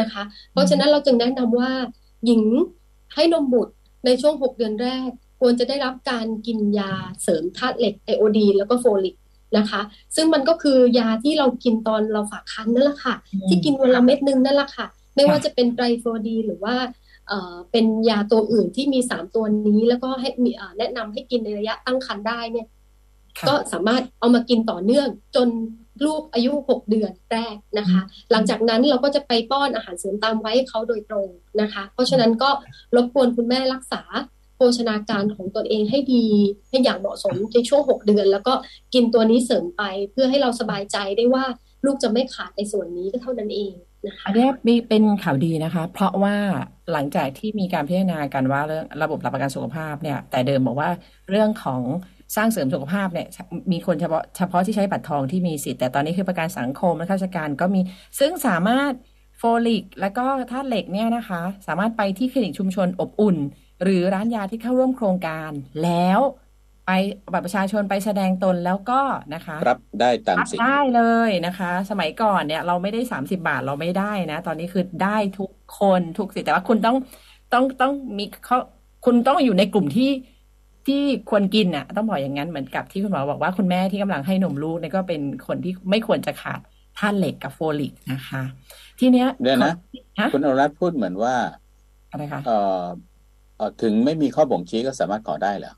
[0.00, 0.22] นะคะ
[0.52, 1.70] เพราะฉะนั้นเราจึงแนะนำว่า
[2.26, 2.42] หญิง
[3.14, 3.72] ให้นมบุตร
[4.06, 5.08] ในช่วง 6 เดือนแรก
[5.40, 9.16] ควรจะได้รับการกินยาเสริมธาตุเหล็กไอโอดีนแล้วก็โฟลิก
[9.58, 9.80] นะคะ
[10.16, 13.14] ซึ่งมันก็คือยาที่เรากินตอนเราฝากคันนั่นแหละค่ะ
[13.48, 16.76] ที่กินวันละเม็ดนึงนั่นแหละค่ะ ไม่ว่าจะเป็นไตรโฟดีหรือว่า
[17.72, 22.66] เป็นยาตัวอื่นที่มีสามตัวนี้ แล้วก็ให้มีแนะนำให้กินในระยะตั้งครรภ์ได้เนี่ย
[23.48, 25.48] ก็สามารถเอามากินต่อเนื่องจน
[26.04, 28.00] ลูกอายุหกเดือนแรกนะคะ
[28.30, 31.28] หลังจากนั้นเราก็จะไปป้อนอาหารเสริมตามไว้เขาโดยตรง
[31.60, 32.50] นะคะ เพราะฉะนั้นก็
[32.96, 34.02] รบกวนคุณแม่รักษา
[34.56, 36.26] โภชนาการของตนเองให้ดี
[36.68, 38.54] ให้อย่างเหมาะสมในช่วงหกเดือน แล้วก็
[38.94, 41.44] กินตัวนี้เสริมไปเพื่อให้เราสบายใจได้ว่า
[41.84, 43.74] ลูกจะไม่ขาดในส่วนนี้ก็เท่านั้นเอง
[44.06, 46.36] นะคะอันนี้มีเป็นข่าวดีนะคะ เพราะว่า
[46.92, 50.90] หลังจากที่มีการพิจารณากันว่าเรื่องระบบหลักประกันสุขภาพเนี่ย แต่เดิมบอกว่า
[51.30, 51.80] เรื่องของ
[52.36, 53.28] สร้างเสริมสุขภาพเนี่ย
[53.72, 57.80] มีคนเฉพาะเฉพาะที่ใช้บัตรทองที่มีสิทธิ์แต่ตอนนี้คือประกันสังคมและข้าราชการก็มี
[58.18, 58.92] ซึ่งสามารถ
[59.38, 63.36] โฟลิกและก็ธาตุเหล็กเนี่ยนะคะ สามารถไปที่คลินิกชุมชนอบอุ่น
[63.82, 65.50] หรือร้านยาที่เข้าร่วมโครงการ
[65.84, 66.20] แล้ว
[66.86, 66.90] ไป
[67.32, 69.00] บัตรประชาชนไปแสดงตนแล้วก็
[69.34, 76.96] นะคะ รับได้ตามสิทธิ์ได้เลยนะคะ สมัยก่อนเนี่ยเราไม่ได้สามสิบาทเราไม่ได้นะ ตอนนี้คือได้ทุกคนทุกสิทธิ์แต่ว่าคุณต้อง
[77.52, 78.58] ต้องต้องมีเขา
[79.04, 80.10] คุณต้องอยู่ในกลุ่มที่
[80.86, 86.60] ที่ควรกินอะ ต้องบอกอย่างนั้นเหมือนกับที่คุณหมอบอกว่าคุณแม่ที่กำลังให้นมลูกนี่ก็เป็นคนที่ไม่ควรจะขาด
[86.98, 88.42] ธาตุเหล็กกับโฟลิกนะคะ
[89.00, 89.74] ทีเนี้ยเดี๋ยวนะ
[90.32, 91.34] คุณอรัตพูดเหมือนว่า
[92.10, 92.82] อะไรคะเอ่อ
[93.82, 95.74] ถึงไม่มีข้อบ่งชี้ก็สามารถขอได้เหรอ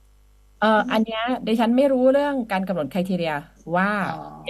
[0.60, 3.34] เอออันเนี้ยดิฉันไม่รู้เรื่องการกำหนดคุณทีเรีย
[3.76, 3.90] ว่า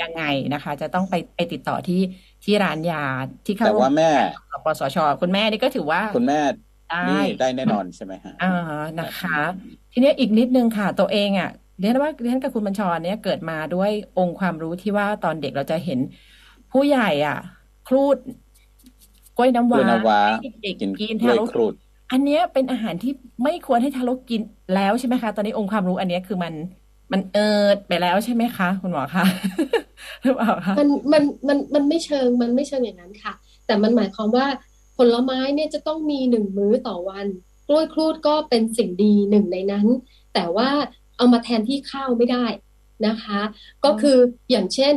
[0.02, 0.22] ยังไง
[0.54, 2.00] นะคะ จะต้องไปไปติดต่อที่
[2.44, 3.02] ที่ร้านยา
[3.46, 4.10] ที่เขาแต่ว่าแม่
[4.64, 6.40] ปสช คุณแม่นี่ก็ถือว่า คุณแม่
[7.08, 9.38] นี่ได้แน่นอนใช่ไหมฮะอ่านะคะ
[9.98, 15.98] ทีนี้อีกนิดนึงค่ะตัวเองอะเรียนว่าเรียนกับคุณบัญชรเนี่ยเกิดมาด้วยองค์ความรู้ที่ว่าตอนเด็กเราจะเห็น
[16.72, 17.38] ผู้ใหญ่อะ
[17.88, 18.16] ครูด
[19.36, 19.80] กล้วยน้ำว้า
[20.62, 21.48] เด็กกินทารก
[22.12, 23.12] อันนี้เป็นอาหารที่
[23.44, 24.40] ไม่ควรให้ทารกกิน
[24.74, 26.54] แล้วใช่ไหมคะ ตอนนี้องค์ความรู้อันนี้คือมัน
[27.12, 29.24] มันเอิดไปแล้วใช่ไหมคะ คุณหมอคะ
[30.22, 33.32] หรือเปล่าคะมันมันมันมันไม่เชิงมันไม่เชิงอย่างนั้นค่ะ
[33.66, 34.46] แต่มันหมายความว่า
[34.98, 37.26] ผลไม้เนี่ยจะต้องมีหนึ่งมื้อต่อวัน
[37.68, 39.86] กล้วยครูดก็เป็นสิ่งดีหนึ่งในนั้น
[40.34, 40.68] แต่ว่า
[41.16, 42.46] เอามาแทนที่ข้าวไม่ได้
[43.06, 43.40] นะคะ
[43.84, 44.18] ก็คือ
[44.50, 44.94] อย่างเช่น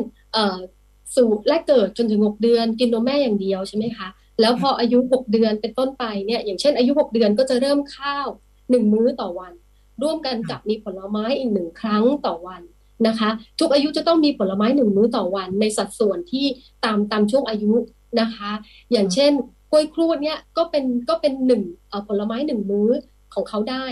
[1.16, 4.08] สู่แรกเกิดจนถึงหกเดือนกินนมแม่อย่างเดียวใช่ไหมคะ
[4.42, 8.28] แล้วพออายุหกเดือนเป็นต้นไปเนี่ยอย่างเช่นอายุหกเดือนก็จะเริ่มข้าว
[8.70, 9.54] หนึ่งมื้อต่อวัน
[10.02, 12.62] ร่วมกันกับมีผลไม้อีกหนึ่งครั้งต่อวัน
[13.08, 13.30] นะคะ
[13.60, 16.46] ทุกอายุจะต้องมีผลไม้หนึ่งมื้อต่อวัน ในสัดส่วนที่
[16.86, 17.74] ตามตามช่วงอายุ
[18.22, 18.52] นะคะ
[18.92, 19.32] อย่างเช่น
[19.72, 21.64] กล้วยครูดเนี่ยก็เป็นก็เป็นหนึ่ง
[22.08, 22.90] ผลไม้หนึ่งมื้อ
[23.34, 23.86] ของเขาได้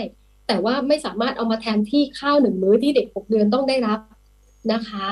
[0.48, 4.00] แต่ว่าไม่สามารถเอามาแทนที่ข้าวหนึ่งมื้อที่เด็กหกเดือนต้องได้รับ
[4.72, 5.06] นะคะ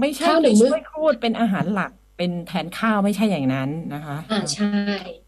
[0.00, 4.70] ไม่ใช่ข้าวหนึ่งมื้อกล้วยครูดเป็นอาหารหลักเป็นแทนข้าวไม่ใช่อย่างนั้นนะคะ อ่าใช่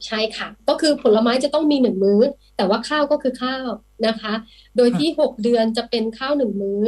[0.07, 2.21] ใช่ค่ะ ก็คือผลไม้จะต้องมีหนึ่งมื้อ
[2.57, 3.66] แต่ว่าข้าวก็คือข้าว
[4.07, 4.33] นะคะ
[4.77, 6.83] โดยที่หกเดือนจะเป็นข้าวหนึ่งมื้อ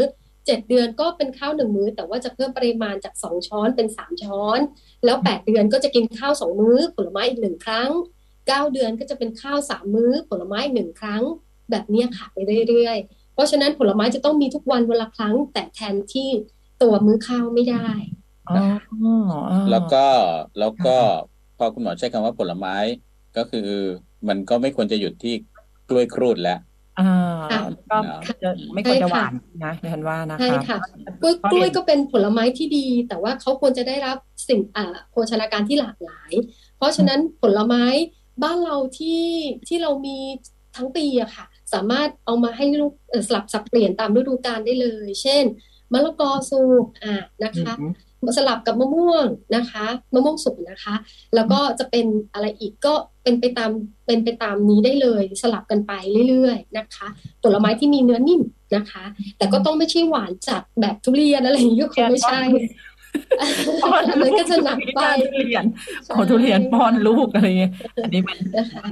[0.46, 4.58] เจ็ดเดือนก็เป็นข้าวหนึ่งมื้อ แต่ว่าจะเพิ่มปริมาณจากสองช้อนเป็นสามช้อน
[5.04, 7.90] แล้วแปดเดือนก็จะกินข้าวสองมื้อ ผลไม้อีกหนึ่งครั้ง
[8.48, 11.22] เก้าเดือนก็จะเป็นข้าวสามมื้อ ผลไม้หนึ่งครั้ง
[11.70, 12.36] แบบนี้ค่ะไป
[12.68, 16.30] เรื่อยๆ เพราะฉะนั้นผลไม้จะต้องมีทุกวันวันละครั้ง แต่แทนที่
[16.82, 17.88] ตัวมื้อข้าวไม่ได้
[19.70, 20.06] แล้วก็
[20.58, 20.96] แล้วก็
[21.58, 22.76] พอคุณหมอใช้คำว่าผลไม้
[23.36, 23.68] ก็คือ
[24.28, 25.34] มันก็ไม่ควรจะหยุดที่
[25.88, 26.58] กล้วยครูดแล้ว
[26.98, 27.98] อ่าก็
[28.74, 29.32] ไม่ควรจะหวาน
[29.64, 30.78] นะดิฉันว่านะคะใช่ค่ะ
[31.22, 34.16] กล้วยกล้วยก็เป็นผลไม้ที่ดี แต่ว่าเขาควรจะได้รับ
[34.48, 36.32] สิ่งอ่าโภชนาการที่หลากหลาย
[36.76, 37.84] เพราะฉะนั้นผลไม้
[38.42, 39.24] บ้านเราที่
[39.68, 40.18] ที่เรามี
[40.76, 42.92] ทั้งปีอะค่ะ สามารถเอามาให้ลูก
[43.26, 45.44] สลับสับเปลี่ยนตามฤดูกาลได้เลย เช่น
[45.92, 47.72] มะละกอสุกอ่านะคะ
[48.36, 49.26] สลับกับมะม่วง
[49.56, 50.94] นะคะ มะม่วงสุกนะคะ
[51.34, 53.70] แล้วก็จะเป็นอะไรอีกก็ เป็นไปตาม
[54.06, 55.92] เป็นไปตามนี้ได้เลยสลับกันไป
[56.28, 57.08] เรื่อยๆนะคะ
[57.42, 58.40] ผลไม้ที่มีเนื้อนิ่ม
[58.76, 59.04] นะคะ
[59.38, 62.42] แต่ก็ต้องไม่ใช่หวานจัดแบบทุเรียนอะไรอย่างนี้ก็คงไม่ใช่
[63.98, 65.00] อันนั้นก็จะหนักไป
[65.32, 65.64] ทุเรียน
[66.16, 68.84] ขอทุเรียนป้อนลูกอะไรเงี้ยอันนี้มันนะคะ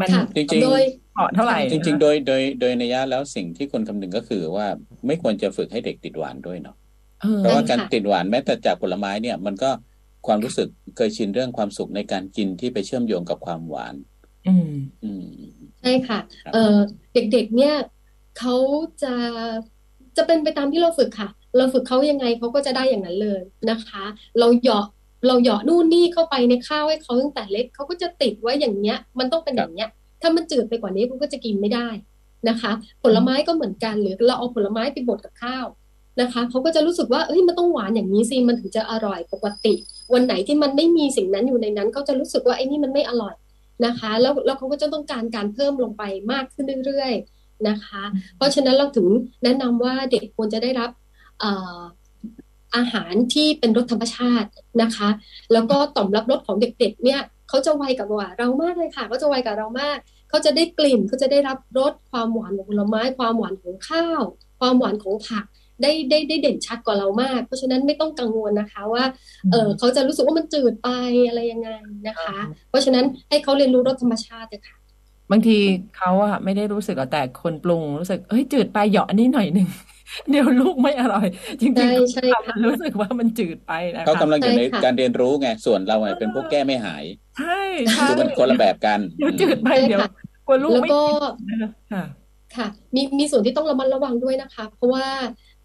[0.00, 0.82] มันค่ะจริงๆโดย
[1.14, 4.66] เหมาะเท่าไหร่จริง ๆ โดยโดยโดยในยะแล้วสิ่งที่คนคำนึงก็คือว่า
[5.06, 6.76] ไม่ควรจะฝึกให้เด็กติดหวานด้วยเนาะ
[7.22, 9.70] เออเพราะว่าใช่การค่ะติดหวานแม้แต่จากผลไม้เนี่ยมันก็
[10.26, 13.94] ความรู้สึกเคยชินเรื่องความสุขในการกินที่ไปเชื่อมโยงกับความหวาน
[14.48, 15.26] อืมอืม
[15.80, 16.78] ใช่ค่ะครับเออ
[17.14, 17.74] เด็กๆ เนี่ย
[18.38, 18.56] เขา
[19.02, 19.14] จะ
[20.16, 24.04] จะเป็นไปตามที่เราฝึกค่ะ เราฝึกเขายังไงเขาก็จะได้อย่างนั้นเลยนะคะ
[24.38, 24.86] เราเหยาะ
[25.26, 29.90] เราเหยาะนู่นนี่เข้าไปในข้าวให้เขาตั้งแต่เล็กเขาก็จะติดไว้อย่างเงี้ย มันต้องเป็นอย่างเงี้ย
[30.22, 31.88] ถ้ามันจืดไปกว่านี้เขาก็จะกินไม่ได้
[32.48, 35.66] นะคะ ผลไม้ก็เหมือนกันหรือเราเอาผลไม้ไปบดกับข้าว
[36.20, 39.74] นะคะเขาก็จะรู้สึกว่าเอ้ยมันต้องหวานอย่างนี้สิมันถึงจะอร่อยปกติ
[40.14, 43.34] วันไหนที่มันไม่มีสิ่งนั้นอยู่ในนั้นเขาจะรู้สึกว่าไอ้นี่มันไม่อร่อย
[43.86, 48.02] นะคะ แล้วแล้วเขาก็จะต้องการการเพิ่มลงไปมากขึ้นเรื่อยๆนะคะ
[48.36, 49.06] เพราะฉะนั้นเราถึง
[49.44, 50.90] แนะนำว่าเด็กควรจะได้รับ
[51.40, 51.80] เอ่อ
[52.76, 54.48] อาหารที่เป็นรสธรรมชาติ
[54.82, 55.08] นะคะ
[55.52, 59.98] แล้วก็ต่อมรับรสของเด็กๆเนี่ยเขาจะไวกับว่าเรามากเลยค่ะเขาจะไวกับเรามาก
[60.30, 64.22] เขาจะได้กลิ่นเขาจะได้รับรสความหวานของผลไม้ ความหวานของข้าว
[64.60, 65.44] ความหวานของผัก
[65.82, 69.04] ได้ได้ได้เด่นชัดกว่าเรามาก เพราะฉะนั้นไม่ต้องกังวลนะคะว่า
[69.52, 70.88] เออเขาจะรู้สึกว่ามันจืดไป
[71.28, 71.70] อะไรยังไง
[72.08, 72.38] นะคะ
[72.70, 74.76] เพราะฉะนั้นให้เขาเรียนรู้รสธรรมชาติเลยค่ะ
[75.30, 75.58] บางที
[75.96, 79.68] เขาอะไม่ได้รู้สึกหรอกแต่คนปรุงรู้สึกเฮ้ยจืดไปเหยาะอันนี้หน่อยหนึ่ง
[80.30, 81.26] เดี๋ยวลูกไม่อร่อย
[81.60, 87.04] จริงใช่ๆใช่ค่ะรู้สึกว่ามันจืดไปนะเขาคะกำลังอยู่ในใช่ค่ะการเรียนรู้ไงส่วนเราเนี่ยเป็นพวกแก้ไม่หาย
[87.38, 87.60] ใช่
[87.92, 90.10] ใช่คือมันคนละแบบกันเดี๋ยวจืดไปใช่เดี๋ยวค่ะ
[90.46, 92.04] กลัวลูกแล้วไม่ก็กินนะคะค่ะ
[92.56, 95.06] ค่ะ มีมีส่วนที่ต้องระมัดระวังด้วยนะคะ เพราะว่า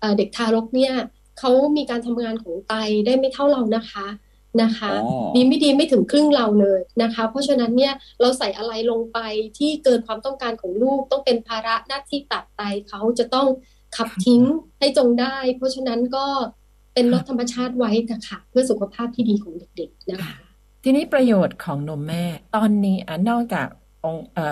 [0.04, 0.94] เอ่อเด็กทารกเนี่ย
[1.40, 2.74] เขามีการทำงานของไต
[3.06, 4.08] ได้ไม่เท่าเรานะคะ
[4.62, 9.20] นะคะอ๋อดีไม่ดีไม่ถึงครึ่งเราเลยนะคะ เพราะฉะนั้นเนี่ยเราใส่อะไรลงไป
[9.58, 13.48] ที่เกินความต้องการของลูกต้องเป็นภาระหน้าที่ตัดไตเขาจะต้อง
[13.98, 14.44] ขับทิ้ง
[14.80, 16.26] ให้จงได้ เพราะฉะนั้นก็
[16.94, 20.36] เป็นรสธรรมชาติไว้นะคะเพื่อสุขภาพที่ดีของเด็กๆนะคะ
[20.84, 22.24] ทีนี้ประโยชน์ของนมแม่
[22.56, 23.68] ตอนนี้อะนอกจาก
[24.06, 24.48] องค์เอ่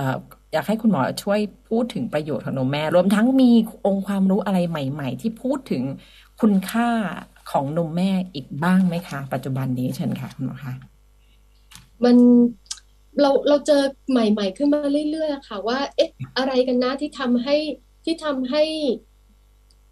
[0.53, 3.51] อยากให้คุณหมอช่วยพูดถึงประโยชน์ของนมแม่ รวมทั้งมี
[3.85, 5.83] องค์ความรู้อะไรใหม่ ๆ ที่พูดถึง
[6.41, 6.89] คุณค่า
[7.51, 10.73] ของนมแม่อีกบ้างไหมคะ ปัจจุบันนี้เชิญค่ะคุณหมอคะ
[12.03, 12.17] มัน
[13.21, 14.79] เราเราเจอใหม่ ๆ ขึ้นมา
[15.11, 17.55] เรื่อยๆค่ะ ว่า เอ๊ะ อะไรกันนะที่ทำให้
[18.05, 18.63] ที่ทำให้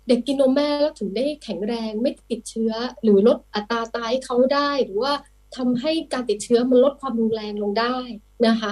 [0.08, 5.14] เด็กกินนมแม่แล้วถึงได้แข็งแรงไม่ติดเชื้อ หรือลดอัตราตายเขาได้ หรือว่า
[5.58, 7.98] ทำให้การติดเชื้อมันลดความรุนแรงลงได้
[8.48, 8.72] นะคะ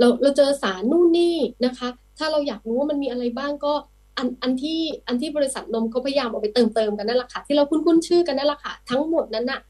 [0.00, 3.72] เราเราเจอสารนู่นนี่นะคะ ถ้าเราอยากรู้ว่ามันมีอะไรบ้างก็
[4.18, 9.60] อันอันที่อันที่บริษัทนมเขาพยายามเอาไปเติมเติมกันนั่นแหละค่ะที่เราคุ้นๆชื่อกันนั่นแหละค่ะทั้งหมดนั้นน่ะ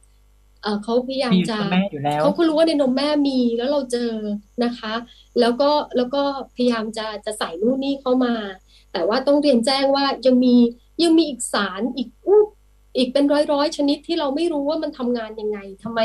[0.62, 4.12] เอ่อเขาพยายามมีจะนมแม่อยู่แล้วเขาก็รู้ว่าในนมแม่มีแล้วเราเจอ
[4.64, 4.94] นะคะ
[5.40, 6.22] แล้วก็แล้วก็
[6.54, 8.34] พยายามจะจะใส่นู่นนี่เข้ามา
[8.92, 10.56] แต่ว่าต้องเรียนแจ้งว่ายังมี
[11.02, 12.42] ยังมีอีกสารอีกอู้
[12.96, 16.00] อีกเป็นร้อยร้อยๆชนิดที่เราไม่รู้ว่ามันทำงานยังไงทำไม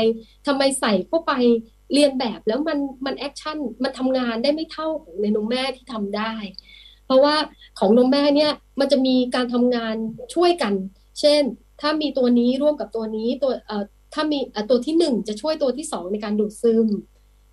[0.46, 1.32] ทำไมใส่เข้าไป
[1.92, 6.34] เลียนแบบแล้วมันมัน action มันทำงานได้ไม่เท่าของในนมแม่ที่ทำได้
[7.06, 7.34] เพราะว่า
[7.78, 9.94] ของนมแม่เนี่ยมันจะมีการทำงาน
[10.34, 10.72] ช่วยกัน
[11.20, 11.42] เช่น
[11.80, 16.88] ถ้ามีตัวนี้ร่วมกับตัวนี้ตัวเอ่อถ้ามีเอ่อตัวที่หนึ่งจะช่วยตัวที่สองในการดูดซึม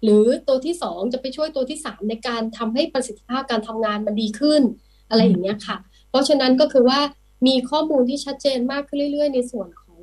[0.04, 4.62] หรือตัวที่สองจะไปช่วยตัวที่สามในการทำให้ประสิทธิภาพการทำงานมันดีขึ้น
[5.10, 5.78] อะไรอย่างเงี้ยค่ะ
[6.10, 7.00] เพราะฉะนั้นก็คือว่า
[7.48, 10.02] มีข้อมูลที่ชัดเจนมากขึ้นเรื่อย ๆ ในส่วนของ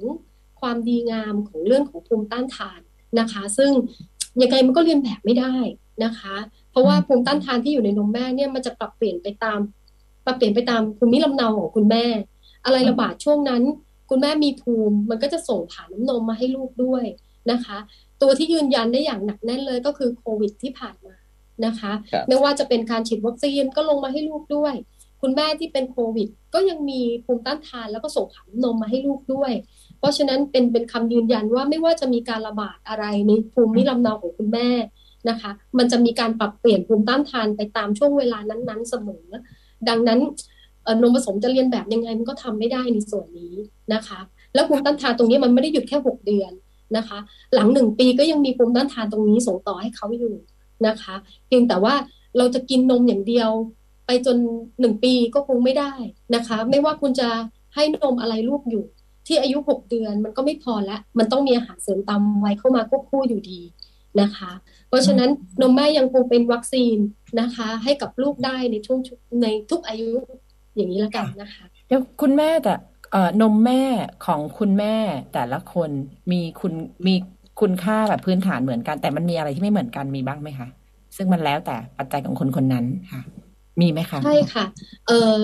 [0.61, 2.81] ความดีงามของเรื่องของภูมิต้านทาน
[3.21, 3.71] นะคะ ซึ่ง
[4.43, 5.55] ยังไงมันก็เรียนแบบไม่ได้
[6.05, 6.37] นะคะ
[6.71, 9.59] เพราะว่าภูมิต้านทานที่อยู่ในนมแม่เนี่ยมันจะปรับเปลี่ยนไปตาม
[10.25, 12.05] ปรับเปลี่ยนไปตามภูมิลำเนาของคุณแม่
[12.65, 13.63] อะไรระบาดช่วงนั้น
[14.11, 17.05] คุณแม่มีภูมิมันก็จะส่งผ่านน้ำนมมาให้ลูกด้วย
[17.51, 17.79] นะคะ
[18.23, 21.15] ตัวที่ยืนยันได้อย่างหนักแน่นเลยก็คือโควิดที่ผ่านมา
[21.67, 24.75] นะคะครับไม่ว่าจะเป็นการฉีดวัคซีนก็ลงมาให้ลูกด้วย
[25.23, 29.74] คุณแม่ที่เป็นโควิด ก็ยังมีภูมิต้านทานแล้วก็ส่งผ่านน้ำนมมาให้ลูกด้วยเพ
[30.05, 34.69] ราะฉะนั้นเป็นเป็นคำยืนยันว่าไม่ว่าจะมีการระบาดอะไรในภูมิลำเนาของคุณแม่
[35.29, 39.27] นะคะ มันจะมีการปรับเปลี่ยนภูมิต้านทานไปตามช่วงเวลานั้น ๆ เสมอ
[39.89, 40.21] ดังนั้น
[41.03, 43.55] นมผสมจะเรียนแบบยังไงมันก็ทำไม่ได้ในส่วนนี้
[43.95, 44.21] นะคะ
[44.55, 46.53] แล้วภูมิต้านทานตรงนี้มันไม่ได้หยุดแค่หกเดือน
[46.97, 47.19] นะคะ
[47.55, 50.35] หลังหนึ่งปีก็ยังมีภูมิต้านทานตรงนี้ส่งต่อให้เขาอยู่
[50.87, 51.15] นะคะ
[51.47, 51.95] เพียงแต่ว่า
[52.37, 53.51] เราจะกินนมอย่างเดียว
[54.07, 54.37] ไปจน
[54.81, 55.93] หนึ่งปีก็คงไม่ได้
[56.35, 57.29] นะคะ ไม่ว่าคุณจะ
[57.75, 58.85] ให้นมอะไรลูกอยู่
[59.27, 63.61] ที่อายุหกเดือนมันก็ไม่พอละ มันต้องมีอาหารเสริมตามวัยเข้ามาควบคู่อยู่ดี
[64.21, 64.53] นะคะ
[64.89, 66.97] เพราะฉะนั้นนมแม่ยังคงเป็นวัคซีน
[67.41, 68.99] นะคะ ให้กับลูกได้ในช่วง
[69.43, 70.11] ในทุกอายุ
[70.77, 72.75] อย่างนี้ละกันนะคะเดี๋ยวคุณแม่แต่
[73.13, 73.83] เอ่อนมแม่
[74.27, 74.95] ของคุณแม่
[75.35, 75.91] แต่ละคน
[76.31, 76.73] มีคุณ
[77.07, 77.15] มี
[77.61, 80.69] คุณค่าแบบพื้นฐานเหมือนกัน แต่มันมีอะไรที่ไม่เหมือนกันมีบ้างไหมคะ
[81.17, 83.21] ซึ่งมันแล้วแต่ปัจจัยของคนคนนั้นค่ะ
[83.81, 84.65] มีไหมคะใช่ค่ะ
[85.07, 85.37] เอ่อ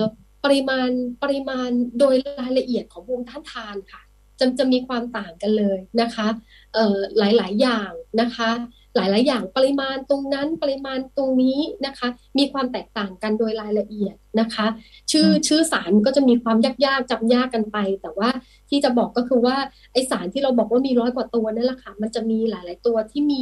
[0.43, 0.89] ปริมาณ
[1.23, 4.01] ปริมาณโดยรายละเอียดของภูมิต้านทานค่ะ
[4.39, 6.27] จะจะมีความต่างกันเลยนะคะ
[6.73, 8.49] เอ่อหลาย ๆ อย่างนะคะ
[8.95, 14.65] หลาย ๆ อย่างปริมาณตรงนั้นปริมาณตรงนี้นะคะ มีความแตกต่างกันโดยรายละเอียดนะคะ
[15.11, 18.29] ชื่อชื่อสารก็จะมีความยากๆจำยากกันไป แต่ว่า
[18.69, 19.57] ที่จะบอกก็คือว่า
[19.93, 23.41] ไอสารที่เราบอกว่ามีร้อยกว่าตัวนั่นแหละค่ะมันจะมีหลาย ๆ ตัวที่มี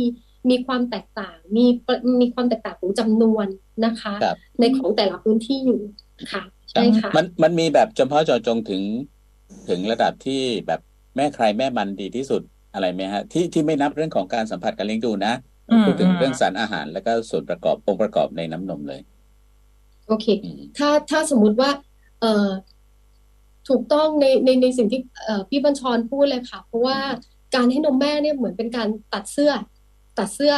[0.50, 1.66] มีความแตกต่าง มี
[2.22, 3.48] มีความแตกต่างของจำนวน
[3.86, 5.82] นะคะครับในของแต่ละพื้นที่อยู่
[6.32, 8.82] ค่ะ ใช่ค่ะมันมันมีแบบเฉพาะเจาะจงถึง
[9.70, 10.82] ถึงระดับที่แบบ
[11.16, 12.42] แม่ใครแม่มันดีที่สุด
[12.74, 15.34] อะไรไหมฮะ ที่ที่ไม่นับเรื่องของการสัมผัสการเลี้ยงดูนะ
[15.70, 19.02] อืมพูดถึงอืมเรื่องสารอาหารแล้วก็ส่วนประกอบองค์ประกอบในน้ำนมเลย
[20.08, 21.70] โอเคอืมถ้าถ้าสมมุติว่า
[22.22, 22.50] เอ่อ
[23.70, 26.98] ถูกต้องในในในสิ่งที่เอ่อพี่บัญชรพูดเลยค่ะ เพราะว่า
[27.56, 29.52] การให้นมแม่เนี่ยเหมือนเป็นการตัดเสื้อ
[30.20, 30.54] ตัดเสื้อ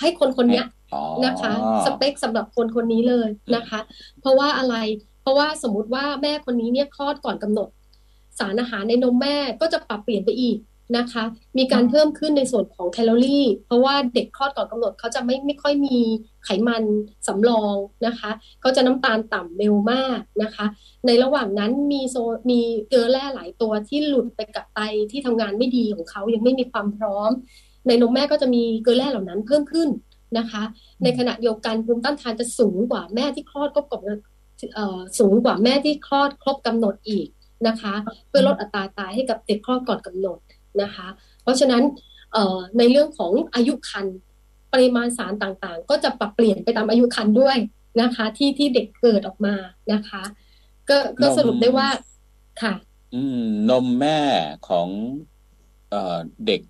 [0.00, 1.52] ให้คนคนเนี้ยอ๋อนะคะ
[1.84, 3.80] สเปคสำหรับคนคนนี้เลยนะคะ
[4.20, 4.76] เพราะว่าอะไร
[5.12, 7.68] เพ ราะว่าสมมติว่าแม่คนนี้เนี่ยคลอดก่อนกำหนด
[8.38, 10.58] สารอาหารในนมแม่ก็จะปรับเปลี่ยนไปอีก
[10.98, 11.24] นะคะ
[11.58, 15.98] มีการเพิ่มขึ้นในส่วนของแคลอรี่ เพราะว่าเด็กคลอดก่อนกำหนดเขาจะไม่ไม่ค่อยมี
[16.44, 16.82] ไขมัน
[17.26, 20.66] สำรองนะคะเขาจะน้ำตาลต่ำเร็วมากนะคะ
[21.06, 22.16] ในระหว่างนั้นมีโซ
[22.50, 27.30] มีเกลือแร่หลายตัวที่หลุดไปกับไตที่ทำงานไม่ดีของเขายังไม่มีความพร้อม
[27.86, 29.88] ในนมแม่ก็จะมีเกลือแร่เหล่านั้นเพิ่มขึ้น
[30.38, 30.62] นะคะ
[31.02, 34.10] ในขณะเดียวกันภูมิต้านทานจะสูงกว่าแม่ที่คลอดครบกำหน
[35.18, 37.28] สูงกว่าแม่ที่คลอดครบกำหนดอีก
[37.68, 37.94] นะคะ
[38.28, 40.38] เพื่อลดอัตราตายให้กับเด็กคลอดก่อนกำหนด
[40.82, 41.06] นะคะ
[41.42, 41.82] เพราะฉะนั้น
[42.32, 44.16] เอ่อในเรื่องของอายุครรภ์
[44.72, 47.56] ปริมาณสารต่างๆ ก็จะปรับเปลี่ยนไปตามอายุครรภ์ด้วย
[48.00, 49.54] นะคะ ที่ที่เด็กเกิดออกมา
[49.92, 50.22] นะคะ
[50.88, 51.88] ก็ก็นมสรุปได้ว่า
[52.62, 52.74] ค่ะ
[53.14, 54.20] อืมนมแม่
[54.68, 54.88] ของ
[55.90, 56.60] เอ่อเด็ก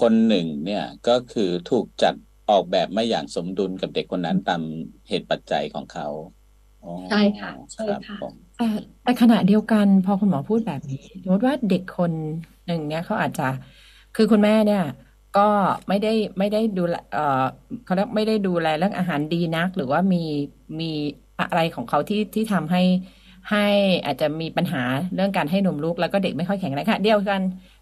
[0.00, 2.14] คนหนึ่งเนี่ยก็คือถูกจัด
[2.50, 4.62] ออกแบบมาอย่างสมดุลกับเด็กคนนั้นตาม
[5.08, 6.45] เหตุปัจจัยของเขาอ๋อ
[7.08, 8.68] ใช่ค่ะใช่รับค่ะผมแต่
[9.02, 12.12] แต่ขณะเดียวกัน พอคุณหมอพูดแบบนี้สมมติว่าเด็กคน
[12.66, 13.48] หนึ่งเนี่ยเขาอาจจะ
[14.16, 14.82] คือคุณแม่เนี่ย
[15.38, 15.48] ก็
[15.88, 17.44] ไม่ได้ไม่ได้ดูแลเอ่อ
[17.84, 20.24] เขาเรียกไม่ได้ดูแลเรื่องอาหารดีนัก หรือว่ามี
[20.80, 20.90] มี
[21.40, 22.82] อะไรของเขาที่ที่ทำให้
[23.50, 23.66] ให้
[24.04, 24.82] อาจจะมีปัญหา
[25.14, 27.40] เรื่องการให้นมลูกแล้วก็เด็กไม่ค่อยแข็งแรงค่ะ เดียวกัน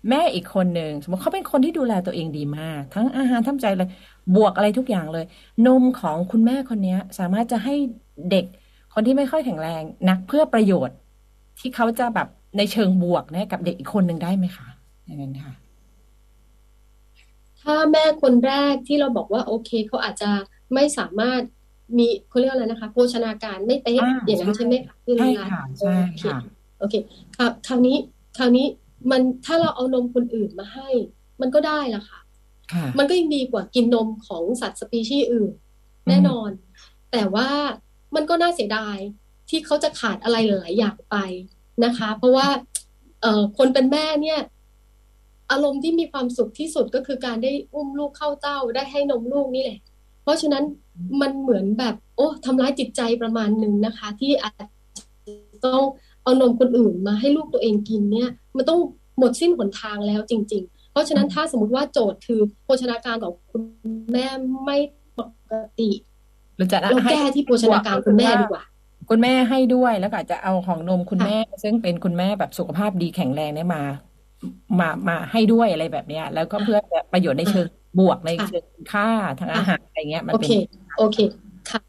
[0.08, 3.88] แม่อีกคนหนึ่งสมมติเขาเป็นคนที่ดูแลตัวเองดีมาก ทั้งอาหารทั้งใจเลย
[4.36, 5.24] บวกอะไรทุกอย่างเลย
[5.66, 7.74] นมของคุณแม่คนเนี้ยสามารถจะให้
[8.30, 8.46] เด็ก
[8.94, 10.96] คนที่ไม่ค่อยแข็งแรงนักเพื่อประโยชน์
[11.60, 14.66] ที่เขาจะแบบในเชิงบวกเนี่ยกับเด็กอีกคนหนึ่งได้ไหมคะ
[15.04, 15.54] อย่างนั้นค่ะ
[17.60, 20.30] ถ้าแม่คนแรกที่เราบอกว่าโอเคเขาอาจจะ
[20.74, 21.40] ไม่สามารถ
[21.96, 26.38] มีเขาเรียกอะไรนะคะโภชนาการไม่เป๊ะอ่าอย่างนั้นใช่ใช่ไหมคะพี่ใช่ลีลาค่ะใช่โอเคค่ะ
[26.78, 26.94] โอเค
[27.36, 27.96] คราวคราวนี้
[28.38, 28.66] คราวนี้
[29.10, 30.88] มันถ้าเราเอานมคนอื่นมาให้
[31.40, 32.20] มันก็ได้ละค่ะ
[32.72, 35.52] ค่ะ มันก็ยังดีกว่ากินนมของสัตว์สปีชีส์อื่น
[36.08, 36.50] แน่นอน
[37.12, 37.48] แต่ว่า
[38.14, 38.96] มันก็น่าเสียดาย
[39.48, 41.16] ที่เขาจะขาดอะไรหลายอย่างไป
[41.84, 42.48] นะคะ เพราะว่า
[43.20, 44.40] เออคนเป็นแม่เนี่ย
[45.50, 49.78] อารมณ์ที่มีความสุขที่สุดก็คือการได้อุ้มลูกเข้าเต้าได้ให้นมลูกนี่แหละ
[50.22, 50.64] เพราะฉะนั้น
[51.20, 54.66] มันเหมือนแบบ โอ้ทำร้ายจิตใจประมาณหนึ่งนะคะ ที่อาจจะ
[55.66, 55.82] ต้อง
[56.22, 58.80] เอานมคนอื่นมาให้ลูกตัวเองกินเนี่ย มันต้อง
[59.18, 63.62] หมดสิ้นหนทางแล้วจริง ๆ เพราะฉะนั้นถ้าสมมติว่าโจทย์คือโภชนาการของคุณ
[64.12, 64.26] แม่
[64.64, 64.76] ไม่
[65.18, 65.90] ปกติ
[66.56, 68.62] หรือจะเราแก้ที่โภชนาการคุณแม่ดีกว่า
[69.10, 73.82] คุณแม่ให้ด้วยแล้วก็อาจจะเอาของนมคุณค่ะแม่ ซึ่งเป็นคุณแม่แบบสุขภาพดีแข็งแรงเนี่ยมา
[74.80, 76.78] มามาให้ด้วยอะไรแบบเนี้ย แล้วก็เพื่อ
[77.12, 77.66] ประโยชน์ในเชิง
[77.98, 79.08] บวกในเชิงคุณค่า
[79.40, 80.52] ทางอาหารอะไรเงี้ยมันโอเป็นเค
[80.98, 81.18] โอเค
[81.70, 81.80] ค่ะ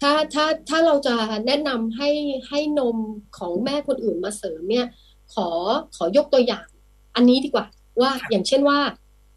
[0.00, 1.14] ถ้าถ้าถ้าเราจะ
[1.46, 2.10] แนะนำให้
[2.48, 2.96] ให้นม
[3.38, 4.86] ของแม่คนอื่นมาเสริมเนี่ย
[5.34, 5.48] ขอ
[5.96, 6.66] ขอยกตัวอย่าง
[7.16, 7.66] อันนี้ดีกว่า
[8.00, 8.78] ว่าอย่างเช่นว่า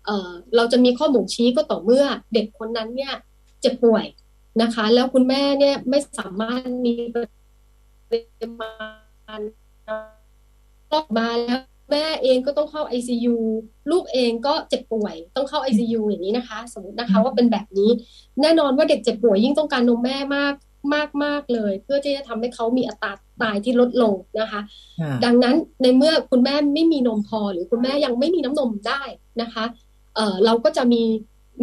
[0.06, 3.14] เออเราจะมีข้อบ่งชี้ก็ต่อเมื่อเด็กคนนั้นเนี่ย
[3.62, 4.06] เจ็บป่วย
[4.62, 6.94] นะคะ แล้วคุณแม่เนี่ยไม่สามารถมี
[8.10, 8.74] ปริมา
[9.40, 9.42] ณ
[10.94, 13.36] ออกมาแล้วแม่เองก็ต้องเข้า ICU
[13.92, 17.90] ลูกเองก็เจ็บป่วย ต้องเข้า ICU อย่างนี้นะคะ สมมตินะคะว่าเป็นแบบนี้
[18.42, 20.54] แน่นอนว่าเด็กเจ็บป่วยยิ่งต้องการนมแม่มาก
[20.94, 24.62] มากมากเลย เพื่อที่จะทำให้เขามีอัตราตายที่ลดลงนะคะ
[25.02, 29.02] ค่ะดังนั้นในเมื่อคุณแม่ไม่มีนมพอหรือคุณแม่ยังไม่มีน้ำนมได้
[29.42, 29.64] นะคะ
[30.16, 31.04] เอ่อเราก็จะมี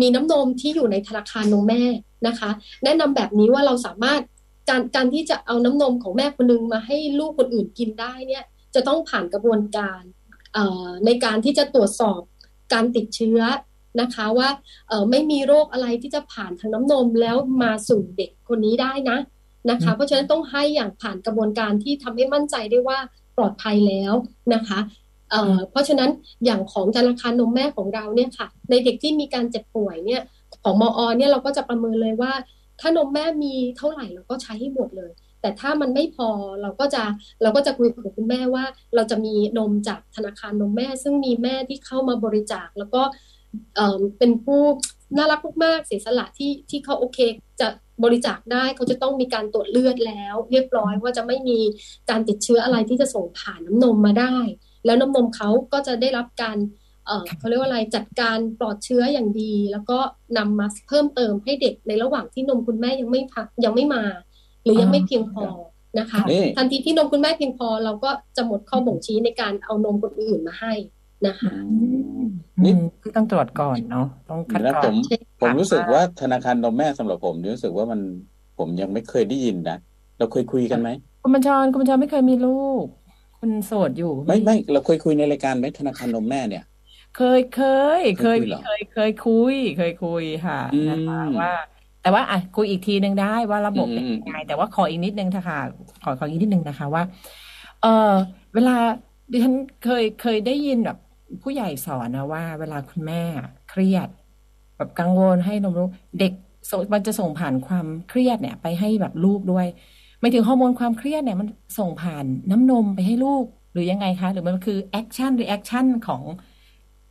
[0.00, 1.82] มีน้ำนมที่อยู่ในธนาคารนมแม่
[2.26, 2.50] นะคะ
[2.84, 4.20] แนะนำแบบนี้ว่าเราสามารถ
[4.68, 10.00] การการที่จะเอาน้ำนมของแม่คนนึงมาให้ลูกคนอื่นกินได้เนี่ยจะต้องผ่านกระบวนการ
[10.54, 12.20] เอ่อในการที่จะตรวจสอบ
[12.72, 13.40] การติดเชื้อ
[14.00, 14.48] นะคะว่า
[14.88, 19.18] เอ่อไม่มีโรคอะไรที่จะผ่านทางน้ำนมแล้วมาสู่เด็กคนนี้ได้นะ
[19.70, 22.98] นะคะ เพราะฉะนั้นต้องให้อย่างผ่านกระบวนการที่ทำให้มั่นใจได้ว่า
[23.36, 24.12] ปลอดภัยแล้ว
[24.54, 24.78] นะคะ
[25.70, 26.10] เพราะฉะนั้น
[26.44, 30.22] อย่างของธนาคารนมแม่ของเราเนี่ยค่ะ ในเด็กที่มีการเจ็บป่วยเนี่ย
[30.64, 32.32] ของมอเนี่ยเราก็จะประเมินเลยว่า
[32.80, 36.28] ถ้านมแม่มีเท่าไหร่เราก็ใช้ให้หมดเลย แต่ถ้ามันไม่พอ
[36.62, 37.02] เราก็จะ
[37.42, 43.02] เราก็จะคุยกับคุณแม่ว่า เราจะมีนมจากธนาคารนมแม่ ซึ่งมีแม่ที่เข้ามาบริจาคแล้วก็
[44.18, 44.62] เป็นผู้
[45.16, 47.18] น่ารักมากๆเสียสละที่ที่เขาโอเค
[47.60, 47.68] จะ
[48.04, 51.58] บริจาคได้เขาจะต้องมีการตรวจเลือดแล้ว เรียบร้อยว่าจะไม่มี
[52.10, 54.36] การติดเชื้ออะไรที่จะส่งผ่านน้ำนมมาได้
[54.84, 56.56] แล้วน้ำนมเขาก็จะได้รับการ
[57.06, 59.98] เเขาเรียกว่าอะไรจัดการปลอดเชื้ออย่างดี แล้วก็
[60.38, 64.04] นำมาเพิ่มเติมให้เด็กในระหว่างที่นมคุณแม่ยังไม่พักยังไม่มา
[64.62, 65.46] หรือยังไม่เพียงพอ
[65.98, 66.20] นะคะ
[66.56, 70.72] ทันทีที่นมคุณแม่เพียงพอ เราก็จะหมดข้อบ่งชี้ในการเอานมคนอื่นมาให้
[71.26, 71.52] นะคะ
[72.64, 74.94] นี่คือต้องตรวจก่อนเนาะต้องคัดกรองผม
[75.40, 78.00] ผมรู้สึกว่าธนาคารนมแม่สำหรับผมรู้สึกว่ามัน
[78.58, 79.78] ผมยังไม่เคยได้ยินนะ
[80.18, 80.88] เราเคยคุยกันไหม
[81.22, 82.84] คุณบัญชรคุณบัญชรไม่เคยมีลูก
[83.44, 86.64] คุณโสดอยู่ ไม่ไม่เราเคยคุยในรายการไหมธนาคารนมแม่เนี่ย
[87.16, 87.62] เคยเค
[88.00, 91.52] ย เคยเคยเคยคุย เคยคุยค่ะนะคะว่า
[92.02, 95.60] แต่ว่าอะคุยอีกทีหนึ่งได้ว่าระบบเป็นยังไงแต่ว่าขออีกนิดนึงค่ะ
[96.02, 97.02] ขอขออีกนิดนึงนะคะว่า
[97.82, 98.12] เออ
[98.54, 98.76] เวลา
[99.30, 99.54] ดิฉัน
[99.84, 100.98] เคยเคยได้ยินแบบ
[101.42, 103.22] ผู้ใหญ่สอนนะว่า เวลาคุณแม่
[103.70, 104.08] เครียด
[104.76, 106.32] แบบกังวลให้นมลูกเด็ก
[106.94, 109.66] มันจะส่งผ่านความเครียดเนี่ย ไปให้แบบลูกด้วย
[110.24, 116.22] หมายถึงฮอร์โมนความเครียดเนี่ยมันส่งผ่านน้ำนมไปให้ลูกหรือยังไงคะ หรือมันคือ action reaction ของ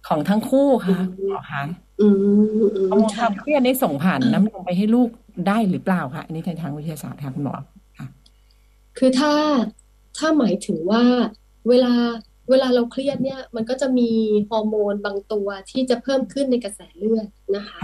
[0.07, 0.97] ของทั้งคู่ค่ะ
[1.31, 1.63] หรอคะ
[2.91, 5.09] ฮอร์โมนความเครียดนี่ส่งผ่านน้ำนมไปให้ลูก
[5.47, 7.55] ได้หรือเปล่าคะอันนี้ในทางวิทยาศาสตร์ค่ะคุณหมอ
[7.97, 8.07] ค่ะ
[8.97, 9.33] คือถ้า
[10.17, 11.03] ถ้าหมายถึงว่า
[11.69, 11.93] เวลา
[12.49, 14.09] เวลาเราเครียดเนี่ยมันก็จะมี
[14.49, 17.79] ฮอร์โมนบางตัวที่จะเพิ่มขึ้นในกระแสเลือดนะคะ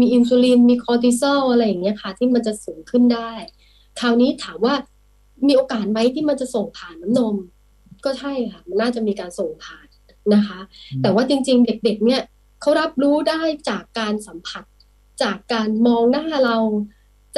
[0.00, 3.30] มีอินซูลินมีคอร์ติซอลอะไรอย่างเงี้ยค่ะ ที่มันจะสูงขึ้นได้
[4.00, 4.74] คราวนี้ถามว่า
[5.46, 7.34] มีโอกาสไหมที่มันจะส่งผ่านน้ำนม
[8.04, 9.86] ก็ใช่ค่ะ มันน่าจะมีการส่งผ่าน
[10.34, 10.58] นะคะ
[11.02, 12.22] แต่ว่าจริง ๆ เด็ก ๆ เนี่ย
[12.60, 14.64] เขารับรู้ได้จากการสัมผัส
[15.22, 16.56] จากการมองหน้าเรา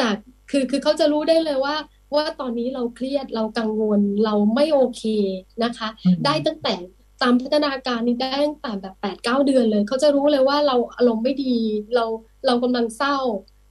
[0.01, 0.17] จาก
[0.51, 1.77] คือคือเขาจะรู้ได้เลยว่า
[2.15, 5.03] ว่าตอนนี้เราเครียดเรากังวลเราไม่โอเค
[5.65, 5.89] นะคะ
[6.25, 6.75] ได้ตั้งแต่
[7.23, 11.57] ตามพัฒนาการนี้ได้ตั้งแต่แบบแปดเก้าเดือนเลย เขาจะรู้เลยว่าเราอารมณ์ไม่ดี
[11.95, 12.05] เรา
[12.47, 13.17] เรากำลังเศร้า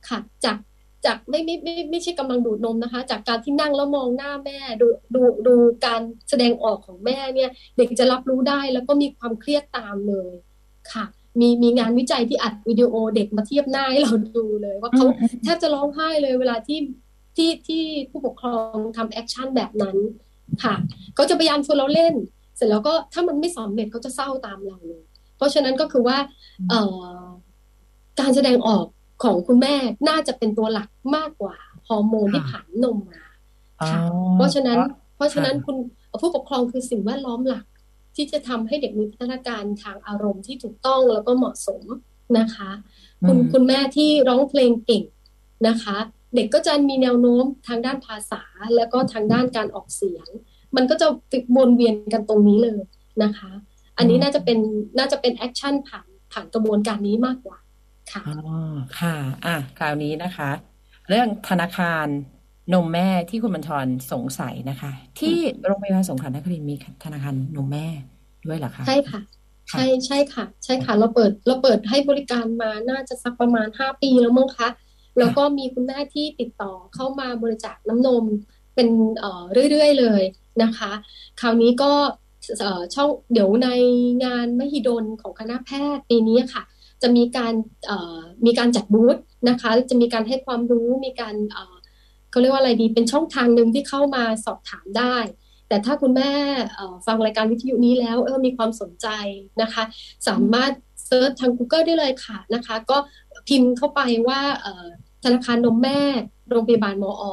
[0.09, 0.57] ค่ะ จาก
[1.05, 5.55] จากไม่ไม่ไม่ไม่ใช่กำลังดูดนมนะคะ จากการที่นั่งแล้วมองหน้าแม่ดูดูดู
[5.85, 10.33] การแสดงออกของแม่เนี่ย เด็กจะรับรู้ได้แล้วก็มีความเครียดตามเลย
[10.93, 11.05] ค่ะ
[11.39, 15.05] มีมีงานวิจัยที่อัดวิดีโอเด็กมาเทียบหน้าให้เราดูเลย ว่าเขา
[15.43, 16.79] แทบจะร้องไห้เลยเวลาที่
[17.35, 19.97] ที่ที่ผู้ปกครองทำ action แบบนั้น
[20.63, 20.75] ค่ะ
[21.15, 22.13] เขาจะพยายามชวนเราเล่น
[22.55, 25.03] เสร็จแล้วก็ถ้ามันไม่สำเร็จเขาจะเศร้าตามเราเลย
[25.37, 26.17] เพราะฉะนั้นก็คือว่า
[26.69, 26.81] เอ่
[27.21, 27.25] อ
[28.19, 28.85] การแสดงออก
[29.23, 29.75] ของคุณแม่
[30.07, 31.55] น่าจะเป็นตัวหลักมากกว่า
[31.87, 33.23] ฮอร์โมนที่ผ่านนมมา
[33.89, 34.01] ค่ะ
[34.35, 34.79] เพราะฉะนั้น
[35.15, 35.77] เพราะฉะนั้นคุณ
[36.21, 37.65] ผู้ปกครองคือสิ่งแวดล้อมหลัก
[38.15, 41.83] ที่จะทำให้เด็กมีพัฒนาการทางอารมณ์ที่ถูกต้องแล้วก็เหมาะสม
[42.39, 42.69] นะคะ
[43.27, 45.03] คุณคุณแม่ที่ร้องเพลงเก่ง
[45.67, 45.95] นะคะ
[46.35, 48.43] เด็กก็จะมีแนวโน้มทางด้านภาษา
[48.75, 50.27] แล้วก็ทางด้านการออกเสียง
[50.75, 52.81] มันก็จะติดวนเวียนกันตรงนี้เลย
[53.23, 53.51] นะคะ
[53.97, 54.59] อันนี้น่าจะเป็น
[54.97, 57.57] น่าจะเป็น action ผ่านผ่านกระบวนการนี้มากกว่า
[58.11, 58.35] ค่ะอ๋อ
[58.99, 59.15] ค่ะ
[59.45, 60.49] อะ คราวนี้นะคะ
[61.09, 62.07] เรื่องธนาคาร
[62.73, 67.87] นมแม่ที่คุณบัญชรสงสัยนะคะ ที่โรงพยาบาลสงขลานครินทร์มีธนาคารนมแม่
[68.47, 69.21] ด้วยเหรอคะใช่ค่ะ
[69.71, 74.69] ใช่ใช่ค่ะ ใช่ค่ะ เราเปิดเราเปิดให้บริการมาน่าจะสักประมาณห้าปีแล้วมั้งคะ
[75.17, 78.23] แล้วก็มีคุณแม่ที่ติดต่อเข้ามาบริจาคน้ำนม
[78.75, 78.87] เป็น
[79.71, 80.23] เรื่อยๆเลย
[80.63, 80.91] นะคะ
[81.41, 81.91] คราวนี้ก็
[82.95, 83.69] ช่องเดี๋ยวใน
[84.25, 86.63] งานมหิดลของคณะแพทย์ปีนี้ค่ะ
[87.01, 87.53] จะมีการ
[88.45, 89.17] มีการจัดบูธ
[89.49, 91.35] นะคะ จะมีการให้ความรู้มีการ
[92.31, 95.17] เขาเรียกว่าอะไรดีเป็นช่องทางหนึ่งที่เข้ามาสอบถามได้
[95.67, 96.31] แต่ถ้าคุณแม่
[97.05, 99.07] ฟังรายการวิทยุนี้แล้วเออมีความสนใจ
[99.61, 99.83] นะคะ
[100.27, 100.71] สามารถ
[101.05, 102.97] เซิร์ชทาง Google ได้เลยค่ะนะคะ ก็
[103.47, 104.41] พิมพ์เข้าไปว่า
[105.23, 106.01] ธนาคารนมแม่
[106.49, 107.23] โรงพยาบาลมอ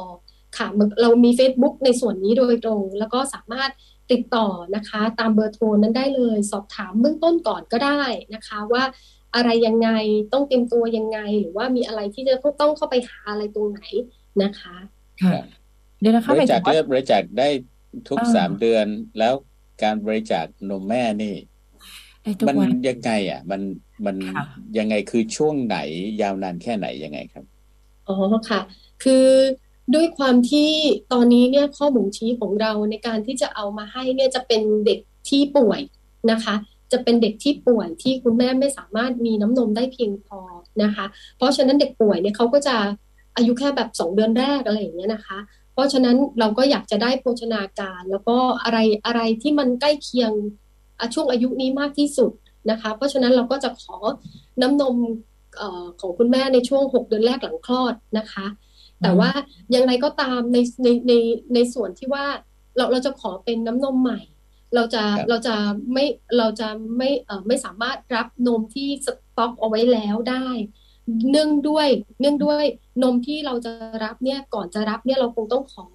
[0.57, 0.67] ค่ะ
[1.01, 3.71] เรามี Facebook ในส่วนนี้โดยตรง แล้วก็สามารถ
[4.11, 8.01] ติดต่อนะคะ ตามเบอร์โทรนั้นได้เลย สอบถามเบื้องต้นก่อนก็ได้
[8.33, 8.83] นะคะ ว่า
[9.35, 9.89] อะไรยังไง
[10.33, 13.81] ต้องเตรียมตัวยังไง หรือว่ามีอะไรที่จะต้องเข้าไปหาอะไรตรงไหน
[14.43, 14.75] นะคะ
[15.23, 15.43] ค่ะ
[15.99, 17.49] เดี๋ยวนะคะบริจาคเลือดบริจาคได้
[18.09, 18.85] ทุกสามเดือน
[19.19, 19.33] แล้ว
[19.83, 21.35] การบริจาคนมแม่นี่
[22.47, 22.57] มัน
[22.87, 23.61] ยังไงอะ มัน
[24.05, 24.15] มัน
[24.77, 25.77] ยังไงคือช่วงไหน
[26.21, 27.45] ยาวนานแค่ไหนยังไงครับ
[28.07, 28.15] อ๋อ
[28.49, 28.61] ค่ะ
[29.03, 29.25] คือ
[29.95, 30.71] ด้วยความที่
[31.13, 34.99] ตอนนี้เนี่ยข้อบ่งชี้ของเราในการที่จะเอามาให้เนี่ยจะเป็นเด็ก
[35.29, 35.81] ที่ป่วย
[36.31, 36.55] นะคะ
[36.91, 40.39] จะเป็นเด็กที่ป่วยที่คุณแม่ไม่สามารถมีน้ำนมได้เพียงพอ
[40.83, 41.05] นะคะ
[41.37, 42.75] เพราะฉะนั้นเด็กป่วยเนี่ยเขาก็จะ
[43.37, 45.37] อายุแค่แบบสองเดือนแรกอะไรอย่างเงี้ยนะคะ
[45.73, 50.31] เพราะฉะนั้นเราก็อยากจะได้โภชนาการ แล้วก็อะไรอะไรที่มันใกล้เคียง
[51.13, 52.31] ช่วงอายุนี้มากที่สุด
[52.69, 53.97] นะคะ เพราะฉะนั้นเราก็จะขอ
[54.61, 54.95] น้ำนม
[55.59, 58.45] ออของคุณแม่ในช่วง 6 เดือนแรกหลังคลอดนะคะ
[59.01, 59.29] แต่ว่า
[59.75, 61.13] ยังไงก็ตามในในใน
[61.53, 62.25] ในส่วนที่ว่า
[62.77, 64.19] เราเราจะขอเป็นน้ำนมใหม่
[64.75, 65.55] เราจะครับเราจะ
[65.93, 66.05] ไม่
[66.37, 66.67] เราจะ
[66.97, 69.07] ไม่เอ่อไม่สามารถรับนมที่ส
[69.37, 70.47] ต็อกเอาไว้แล้วได้
[71.31, 71.87] เนื่องด้วย
[72.19, 72.63] เนื่องด้วย
[73.03, 73.71] นมที่เราจะ
[74.03, 75.85] รับเนี่ยก่อนจะรับเนี่ยเราคงต้องขอ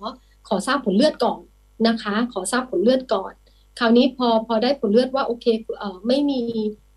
[0.49, 1.41] ขอทราบผลเลือดก่อน
[1.87, 3.33] นะคะ ขอทราบผลเลือดก่อน
[3.79, 5.47] คราวนี้พอพอได้ผลเลือดว่าโอเค
[5.79, 6.43] เอ่อไม่มี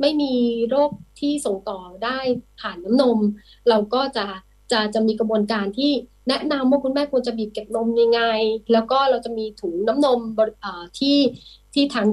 [0.01, 0.34] ไม่มี
[0.69, 2.19] โรคที่ส่งต่อได้
[2.59, 3.17] ผ่านน้ำนม
[3.69, 4.25] เราก็จะ
[4.71, 5.91] จะจะมีกระบวนการที่
[6.29, 8.21] แนะนำว่าคุณแม่ควรจะบีบเก็บนมยังไง
[8.73, 11.17] แล้วก็เราจะมีถุงน้ำนมบริเอ่อที่
[11.74, 12.07] ที่ทาง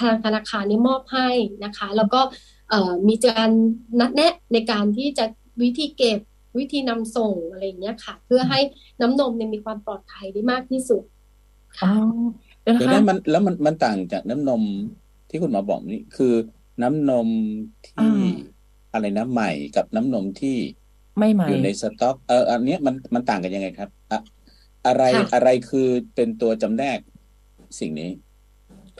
[0.00, 1.28] ทางธนาคารนี้มอบให้
[1.64, 2.20] นะคะ แล้วก็
[2.70, 3.50] เอ่อมีการ
[4.00, 5.24] นัดแนะในการที่จะ
[5.62, 6.20] วิธีเก็บ
[6.58, 8.60] วิธีนำส่งอะไรอย่างเงี้ยค่ะ เพื่อให้
[9.00, 11.02] น้ำนมเนี่ยมีความปลอดภัยได้มากที่สุด
[11.82, 11.92] อ๋อค่ะ
[12.62, 14.62] เดี๋ยวนะเดี๋ยวคะนั้นมันแล้วมันมันต่างจากน้ำนม
[15.30, 16.34] ที่คุณหมอบอกนี่คือ
[16.82, 17.28] น้ำนม
[17.86, 18.14] ที่
[18.92, 20.56] อะไรนะใหม่กับน้ำนมที่
[21.18, 24.20] ไม่ไหมอยู่ในสต็อกเอออันเนี้ยมันมันต่างกันยังไงครับอะ
[24.86, 26.98] อะไรค่ะอะไรคือเป็นตัวจำแนก
[27.80, 28.10] สิ่งนี้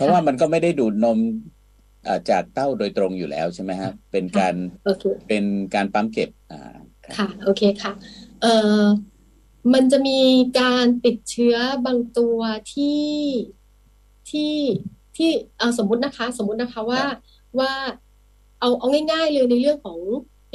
[0.00, 1.18] เพราะว่ามันก็ไม่ได้ดูดนม
[2.06, 5.44] อ่าจากเต้าโดยตรงอยู่แล้วใช่ไหมฮะเป็นการโอเคเป็น
[5.74, 6.74] การปั๊มเก็บอ่า
[7.04, 7.92] ครับค่ะ โอเคค่ะ
[8.42, 8.82] เอ่อ
[9.72, 10.20] มันจะมี
[10.60, 12.38] การติดเชื้อบางตัว
[12.74, 13.08] ที่
[14.30, 14.54] ที่
[15.16, 17.02] ที่เอาสมมุตินะคะ สมมุตินะคะว่า
[17.58, 17.72] ว่า
[18.60, 19.98] เอาเอาง่าย ๆเลยในเรื่องของ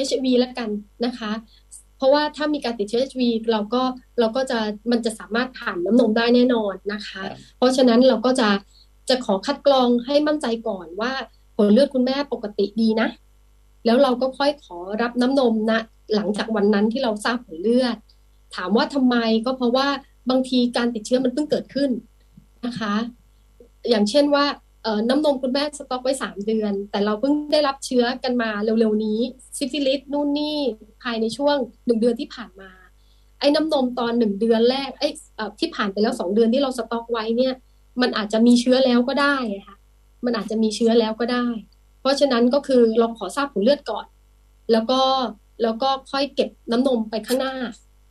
[0.08, 0.70] HIV แล้วกัน
[1.06, 1.32] นะคะ
[1.98, 3.82] เพราะว่าถ้ามีการติดเชื้อ HIV เราก็
[4.20, 4.60] เราก็จะ
[4.92, 8.50] มันจะสามารถผ่านน้ำนมได้แน่นอนนะคะครับเพราะฉะนั้นเราก็จะ
[9.10, 11.12] จะขอคัดกรองให้มั่นใจก่อนว่า
[11.56, 13.08] ผลเลือดคุณแม่ปกติดีนะ
[13.86, 15.80] แล้วเราก็ค่อยขอรับน้ำนมนะ
[16.16, 17.98] หลังจากวันนั้นที่เราทราบผลเลือด
[18.56, 19.88] ถามว่าทำไมก็เพราะว่า
[20.30, 21.90] บางทีการติดเชื้อมันเพิ่งเกิดขึ้น
[22.66, 22.96] นะคะ
[23.90, 24.46] อย่างเช่นว่า
[25.10, 29.20] น้ำนมคุณแม่สต็อกไว้สามเดือน แต่เราเพิ่งได้รับเชื้อกันมาเร็วๆนี้
[29.58, 30.58] ซิฟิลิสนู่นนี่
[31.04, 32.72] ภายในช่วงหนึ่งเดือนที่ผ่านมา
[33.40, 37.54] ไอ้น้ำนมตอนหนึ่งเดือนแรกไอ้เอ่อที่ผ่านไปแล้วสองเดือนที่เราสต็อกไว้เนี่ย
[38.02, 39.78] มันอาจจะมีเชื้อแล้วก็ได้อะค่ะ
[40.26, 41.48] มันอาจจะมีเชื้อแล้วก็ได้
[42.02, 44.06] เพราะฉะนั้นก็คือเราขอทราบผลเลือดก่อน
[44.72, 45.02] แล้วก็
[45.64, 47.56] แล้วก็ค่อยเก็บน้ำนมไปข้างหน้า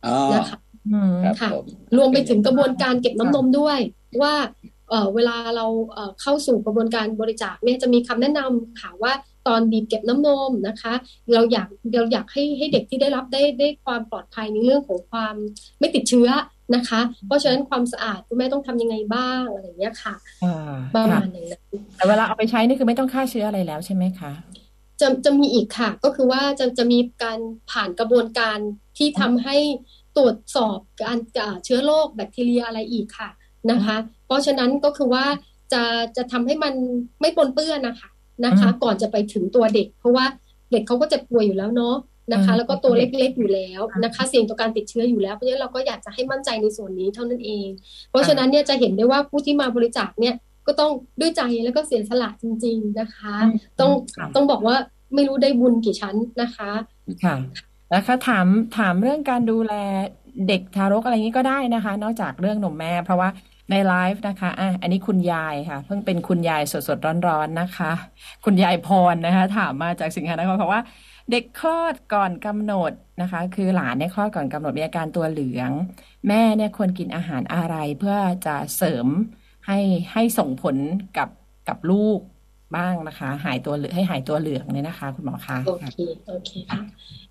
[0.05, 0.59] อ๋อนะคะ
[0.93, 1.65] อืมครับค่ะผม
[1.97, 3.79] รวมไปถึงกระบวนการเก็บน้ำนมด้วย
[4.21, 4.33] ว่า
[4.89, 9.13] เอ่อเวลาเราเอ่อเข้าสู่กระบวนการบริจาคเนี่ยจะมีคำแนะนำค่ะว่า
[9.47, 10.93] ตอนบีบเก็บน้ำนมนะคะ
[11.33, 15.35] เราอยากเราอยากให้ให้เด็กที่ได้รับได้ได้ความปลอดภัยในเรื่องของความ
[15.79, 16.29] ไม่ติดเชื้อ
[16.75, 20.13] นะคะ เพราะฉะนั้นความสะอาดคุณแม่ต้องทำยังไงบ้างอะไรอย่างเงี้ยค่ะ
[20.43, 21.61] อ่าประค่ะมาณอย่างนั้น
[21.95, 24.31] แต่เวลาเอาไปใช้นี่คือไม่ต้องฆ่าเชื้ออะไรแล้วใช่ไหมคะ
[25.01, 27.39] จะจะมีอีกค่ะ ก็คือว่าจะจะมีการ
[27.71, 28.57] ผ่านกระบวนการ
[28.97, 29.57] ที่ทำให้
[30.17, 33.29] ตรวจสอบการอ่าเชื้อโรคแบคทีเรียอะไรอีกค่ะ
[33.71, 35.25] นะคะ เพราะฉะนั้นก็คือว่า
[35.73, 35.83] จะ
[36.17, 36.73] จะทำให้มัน
[37.21, 38.09] ไม่ปนเปื้อนนะคะ
[38.45, 40.25] นะคะอืมก่อนจะไปถึงตัวเด็ก เพราะว่า
[40.71, 41.95] เด็กเขาก็จะป่วยอยู่แล้วเนาะ
[42.33, 47.67] นะคะอืมแล้วก็ตัวเล็กๆอยู่แล้วนะคะ เสี่ยงต่อการติดเชื้ออยู่แล้วเพราะฉะนั้นเราก็อยากจะให้มั่นใจในส่วนนี้เท่านั้นเอง
[48.09, 50.35] เพราะฉะนั้นเนี่ยจะเห็นได้ว่าผู้ที่มาบริจาคเนี่ย
[50.67, 53.35] ก็ต้องด้วยใจแล้วก็เสียสละจริง ๆนะคะ
[53.79, 54.75] ต้องค่ะต้องบอกว่า
[55.15, 56.71] ไม่รู้ได้บุญกี่ชั้นนะคะ
[57.23, 57.35] ค่ะ
[57.93, 58.47] นะคะถาม
[58.77, 59.73] ถามเรื่องการดูแล
[60.47, 63.29] เด็กทารกอะไรอย่างนี้ก็ได้นะคะ นอกจากเรื่องนมแม่ เพราะว่า
[63.71, 67.91] ในไลฟ์นะคะอะอันนี้คุณยายค่ะ เพิ่งเป็นคุณยายสดๆร้อนๆนะคะ
[68.45, 70.81] คุณยายพรนะคะ ถามมาจากสิงหานครบอกว่า
[71.31, 75.71] เด็กคลอดก่อนกำหนดนะคะ คือหลานเนี่ยคลอดก่อนกำหนดมีอาการตัวเหลือง
[76.27, 78.15] แม่เนี่ยควรกินอาหารอะไรเพื่อ
[78.45, 79.07] จะเสริม
[79.67, 79.79] ให้
[80.13, 80.75] ให้ส่งผล
[81.17, 81.29] กับ
[81.69, 82.19] กับลูก
[82.75, 85.97] บ้างนะคะ หายตัวเหลืองให้หายตัวเหลืองเนี่ยนะคะ คุณหมอคะโอเค
[86.27, 86.81] โอเคค่ะ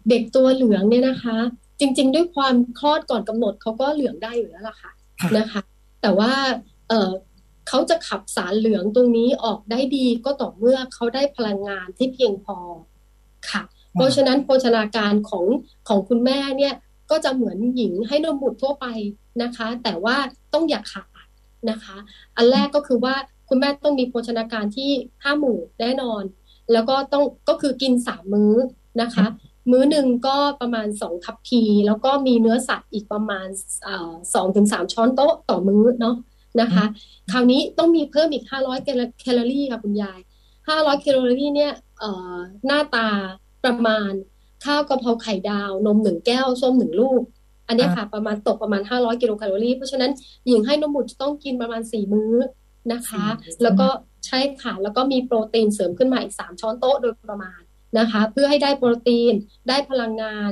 [0.08, 1.36] เด็กตัวเหลืองเนี่ยนะคะ
[1.80, 4.90] จริง ๆ ด้วยความคลอดก่อนกำหนดเขาก็เหลืองได้อยู่แล้วล่ะค่ะ
[5.20, 5.62] ค่ะนะคะ
[6.02, 6.32] แต่ว่า
[6.88, 7.10] เออ
[7.68, 12.56] เขาจะขับสารเหลืองตรงนี้ออกได้ดีก็ต่อเมื่อเขาได้พลังงานที่เพียงพอ
[13.50, 13.62] ค่ะ
[13.94, 15.44] เพราะฉะนั้นโภชนาการของ
[15.88, 16.74] ของคุณแม่เนี่ย
[17.10, 18.86] ก็จะเหมือนหญิงให้นมบุตรทั่วไป
[19.42, 20.16] นะคะ แต่ว่า
[20.52, 21.26] ต้องอย่าขาด
[21.70, 21.96] นะคะ
[22.36, 23.14] อันแรกก็คือว่า
[23.48, 24.90] คุณแม่ต้องมีโภชนาการที่
[25.22, 26.22] ห้าหมู่แน่นอน
[26.72, 28.54] แล้วก็ต้องก็คือกินสามมื้อ
[29.02, 29.26] นะคะ
[29.70, 33.48] มื้อหนึ่งก็ประมาณสองทัพพีแล้วก็มีเนื้อสัตว์อีกประมาณ
[34.34, 36.16] สองถึงสามช้อนโต๊ะต่อมื้อเนาะ
[36.60, 36.84] นะคะ
[37.32, 40.20] คราวนี้ต้องมีเพิ่มอีกห้าร้อยแคลอรี่ค่ะคุณยาย
[40.68, 41.72] ห้าร้อยแคลอรี่เนี่ย
[42.66, 43.08] หน้าตา
[43.64, 44.12] ประมาณ
[44.64, 47.22] ข้าวกะเพราไข่ดาวนมหนึ่งแก้วส้มหนึ่งลูก
[47.68, 50.10] อันเนี้ยค่ะ ประมาณตกประมาณห้าร้อยกิโลแคลอรี่ เพราะฉะนั้น
[50.46, 52.32] หญิงให้นมบุตรจะต้องกินประมาณสี่มื้อ
[52.92, 53.88] นะคะสี่มื้อแล้วก็
[54.26, 57.60] ใช่ค่ะ แล้วก็มีโปรตีนเสริมขึ้นมาอีกสามช้อนโต๊ะโดยประมาณ
[57.98, 59.34] นะคะ เพื่อให้ได้โปรตีน
[59.68, 60.50] ได้พลังงาน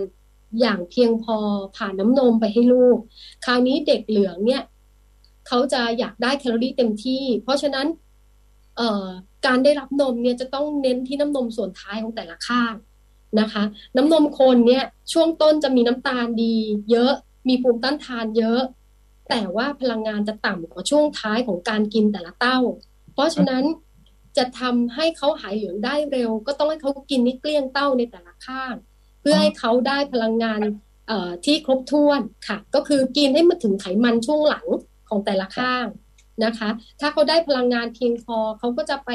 [0.60, 1.36] อย่างเพียงพอ
[1.76, 2.98] ผ่านน้ำนมไปให้ลูก
[3.44, 4.62] คราวนี้เด็กเหลืองเนี่ย
[5.48, 7.86] เขาจะอยากได้แคลอรี่เต็มที่ เพราะฉะนั้น
[8.76, 9.06] เอ่อ
[9.46, 12.74] การได้รับนมเนี่ยจะต้องเน้นที่น้ำนมส่วนท้ายของแต่ละข้าง
[13.40, 13.62] นะคะ
[13.96, 16.56] น้ำนมคนเนี่ยช่วงต้นจะมีน้ำตาลดี
[16.90, 17.12] เยอะ
[17.48, 18.60] มีภูมิต้านทานเยอะ
[19.30, 22.58] แต่ว่าพลังงานจะต่ำกว่าช่วงท้ายของการกินแต่ละเต้า
[23.12, 23.64] เพราะฉะนั้น
[24.36, 28.74] จะทำให้เขาหายเหลืองได้เร็ว ก็ต้องให้เขากินนี่เกลี้ยงเต้าในแต่ละข้าง
[29.20, 30.60] เพื่อให้เขาได้พลังงาน
[31.44, 34.66] ที่ครบถ้วนค่ะ ก็คือกินให้มันถึงไขมันช่วงหลัง
[35.08, 35.86] ของแต่ละข้าง
[36.44, 36.68] นะคะ
[37.00, 39.10] ถ้าเขาได้พลังงานเพียงพอเขาก็จะไป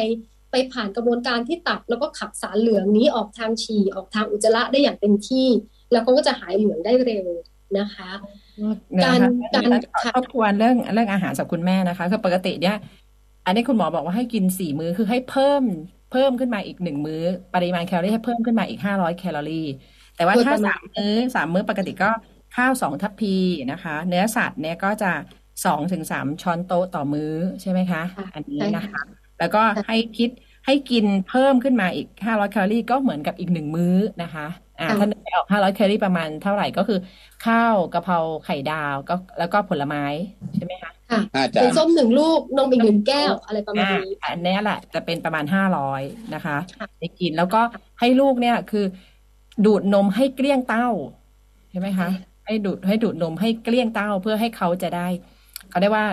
[0.73, 5.47] ผ่านกระบวนการที่ตับแล้วก็ขับสารเหลืองนี้ออกทางฉี่ออกทางอุจจาระได้อย่างเต็มที่
[5.91, 7.27] แล้วเขาก็จะหายเหลืองได้เร็ว
[7.79, 8.11] นะคะ
[9.03, 9.19] การ
[9.55, 9.69] การ
[10.03, 12.77] ครอบครัวเรื่องเรื่องอาหารสำหรับคุณแม่นะคะคือปกติเนี่ย
[13.45, 15.63] อันนี้คุณหมอบอกว่าให้กินสี่มื้อคือให้เพิ่ม
[16.11, 17.23] เพิ่มขึ้นมาอีกหนึ่งมื้อ
[17.55, 19.67] ปริมาณแคลอรี่ให้เพิ่มขึ้นมาอีกห้าร้อยแคลอรี่
[20.15, 22.09] แต่ว่าถ้าสามมื้อสามมื้อปกติก็
[22.55, 23.35] ข้าวสองทัพพี
[23.71, 25.11] นะคะ เนื้อสัตว์เนี่ยก็จะ
[25.65, 28.01] สองถึงสามช้อนโต๊ะต่อมื้อใช่ไหมคะ
[28.33, 29.01] อันนี้นะคะ
[29.39, 30.29] แล้วก็ให้คิด
[30.65, 34.47] ให้กินเพิ่มขึ้นมาอีกห้าร้อยแคลอรี่ก็เหมือนกับอีกหนึ่งมื้อนะคะ
[34.79, 36.99] อ่าถ้านึกออกห้าร้อยแคลอรี่ประมาณเท่าไหร่ก็คือ
[37.45, 40.03] ข้าวกะเพราไข่ดาวก็แล้วก็ผลไม้
[40.55, 41.21] ใช่ไหมคะค่ะ
[41.61, 46.01] เป็นส้มหนึ่งลูกนมอีกหนึ่งแก้วอะไรประมาณนี้อันนี้แหละจะเป็นประมาณห้าร้อย
[46.35, 46.57] นะคะ
[46.99, 47.61] ในกินแล้วก็
[47.99, 48.85] ให้ลูกเนี่ยคือ
[49.65, 50.89] ดูดนมให้เกลี้ยงเต้า
[51.71, 52.09] ใช่ไหมคะ
[52.45, 55.07] ให้ดูดให้ดูดนมให้เกลี้ยงเต้าเพื่อให้เขาจะได้
[55.69, 56.05] เขาได้ว่า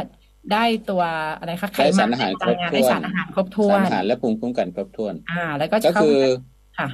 [0.53, 1.03] ได้ตัว
[1.39, 6.19] อะไรคะไขมันได้สารอาหารครบถ้วนได้สารอาหารครบถ้วนสารอาหารและภูมิคุ้มกันครบถ้วน อ่า แล้วก็ก็คือ
[6.79, 6.89] ค่ะ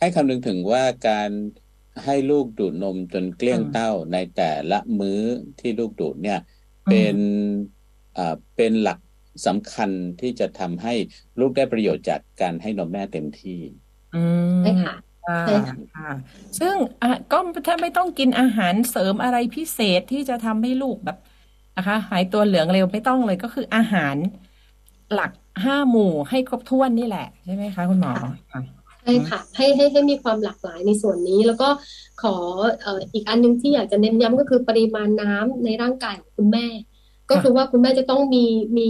[0.00, 1.30] ให้คำนึงถึงว่าการ
[2.04, 5.20] ให้ลูกดูดนมจนเกลี้ยงเต้าในแต่ละมื้อ
[5.60, 6.38] ที่ลูกดูดเนี่ย
[6.90, 7.16] เป็น
[8.16, 8.98] อ่าเป็นหลัก
[9.46, 9.90] สำคัญ
[10.20, 10.94] ที่จะทำให้
[11.40, 13.60] ลูกได้ประโยชน์จากการให้นมแม่เต็มที่
[14.14, 14.22] อื
[14.60, 14.94] มใช่ค่ะ
[15.46, 15.56] ใช่
[15.96, 16.10] ค่ะ
[16.58, 21.18] ซึ่งอะก็ถ้าไม่ต้องกินอาหารเสริมอะไรพิเศษที่จะทำให้ลูกแบบ
[21.76, 24.16] นะคะ หายตัวเหลืองเร็วไม่ต้องเลยก็คืออาหาร
[25.12, 25.30] หลัก
[25.64, 28.12] ห้าหมู่ให้ครบถ้วนนี่แหละใช่ไหมคะคุณหมอ
[29.00, 31.68] ใช่ค่ะให้ให้ให้มีความหลากหลายในส่วนนี้ แล้วก็
[32.22, 32.36] ขอ
[33.12, 36.66] อีกอันนึงที่อยากจะเน้นย้ำก็คือปริมาณน้ำในร่างกายของคุณแม่
[37.30, 38.44] ก็คือว่าคุณแม่จะต้องมี
[38.78, 38.88] มี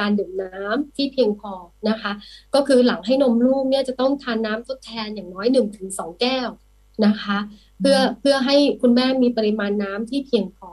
[0.00, 1.52] การดื่มน้ำที่เพียงพอ
[1.88, 2.12] นะคะ
[2.54, 6.48] ก็คือหลังให้นมลูกเนี่ยจะต้องทานน้ำทดแทนอย่างน้อยหนึ่งถึงสองแก้ว
[7.06, 7.38] นะคะ
[7.80, 10.70] เพื่อเพื่อให้คุณแม่มีปริมาณน้ำที่เพียงพอ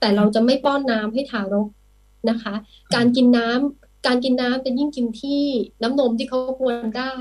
[0.00, 1.68] แต่เราจะไม่ป้อนน้ำให้ทารก
[2.30, 2.54] นะคะ
[2.94, 5.42] การกินน้ำการกินน้ำจะยิ่งกินที่
[5.82, 7.14] น้ำนมที่เขาควรได้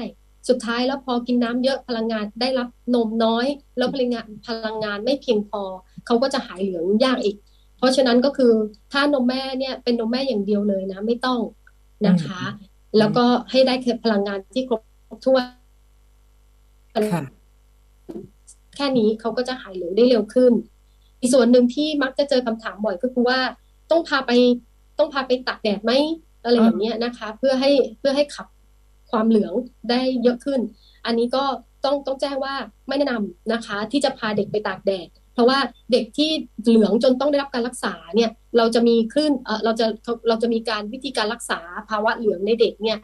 [0.50, 3.46] สุดท้ายแล้วพอกินน้ำเยอะพลังงานได้รับนมน้อย
[3.78, 5.62] แล้วพลังงานพลังงานไม่เพียงพอ
[6.06, 7.36] เขาก็จะหายเหลืองยากอีก
[7.78, 8.54] เพราะฉะนั้นก็คือ
[8.92, 11.40] ถ้านมแม่เนี่ยเป็นนมแม่อย่างเดียวเลยนะ ไม่ต้อง
[12.08, 12.42] นะคะ
[12.98, 13.74] แล้วก็ให้ได้
[14.04, 14.82] พลังงานที่ครบ
[15.26, 15.44] ถ้วน
[18.76, 20.54] แค่นี้เขาก็จะหายเหลืองได้เร็วขึ้น
[21.26, 23.40] อีกส่วนหนึ่งที่มักจะเจอคำถามบ่อยก็คือว่า
[23.92, 24.32] ต้องพาไป
[25.00, 25.92] ต้องพาไปตากแดดไหม
[26.44, 28.48] อะไรอย่างเงี้ยนะคะ เพื่อให้เพื่อให้ขับ
[29.12, 29.54] ความเหลือง
[29.90, 30.60] ได้เยอะขึ้น
[31.06, 31.44] อันนี้ก็
[31.84, 32.56] ต้องต้องแจ้งว่า
[32.88, 35.58] ไม่แนะนำนะคะ ที่จะพาเด็กไปตากแดด เพราะว่า
[35.92, 36.30] เด็กที่
[36.68, 39.86] เหลืองจนต้องได้รับการรักษาเนี่ยเราจะมีคลื่นเออเราจะ
[40.28, 41.60] เราจะมีการวิธีการรักษา
[41.90, 43.00] ภาวะเหลืองในเด็กเนี่ย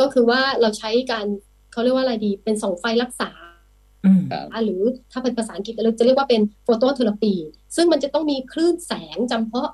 [0.00, 1.26] ก็คือว่าเราใช้การ
[1.72, 3.30] เขาเรียกว่าอะไรดี เป็นส่องไฟรักษา
[4.64, 7.32] หรือถ้าเป็นภาษาอังกฤษเราจะเรียกว่าเป็นโฟโตเทอราปี
[7.76, 9.70] ซึ่งมันจะต้องมีคลื่นแสงจำเพาะ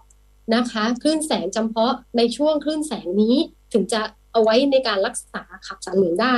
[0.55, 3.37] นะคะ คลื่นแสงจำเพาะในช่วงคลื่นแสงนี้
[3.73, 4.01] ถึงจะ
[4.33, 6.35] เอาไว้ในการรักษาขับสารเหลืองได้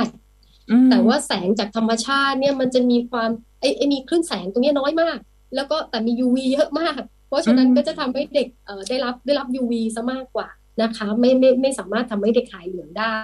[0.89, 5.17] แต่ว่าแสงจากธรรมชาติเนี่ยมันจะมีความไอ้มีคลื่นแสงตรงนี้น้อยมาก
[5.55, 10.47] แล้วก็แต่มี UV เยอะมาก เพราะฉะนั้นก็จะทำให้เด็กเอ่อได้รับได้รับ UV ซะมากกว่า
[10.81, 13.17] นะคะ ไม่ไม่ไม่สามารถทำให้เด็กหายเหลืองได้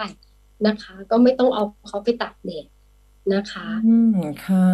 [0.67, 2.65] นะคะ ก็ไม่ต้องเอาเขาไปตัดแดด
[3.33, 4.67] นะคะ อืมค่ะ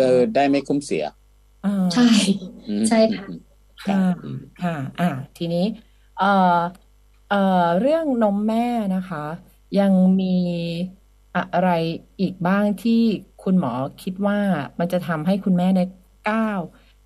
[0.00, 1.04] ก็ได้ไม่คุ้มเสีย
[1.92, 2.02] ใช่
[2.88, 3.26] ใช่ค่ะ
[3.78, 3.96] ค่ะ
[4.56, 5.04] ค่ะ อ่า
[5.36, 5.60] ทีนี้
[6.14, 6.24] เอ่อ
[7.26, 7.36] เอ่อ
[7.78, 8.58] เรื่องนมแม่
[8.92, 9.18] นะคะ
[9.76, 10.26] ยังมี
[11.34, 11.68] อะไร
[12.20, 12.92] อีกบ้างที่
[13.42, 14.38] คุณหมอคิดว่า
[14.80, 15.80] มันจะทำให้คุณแม่ใน
[16.30, 16.60] ก้าว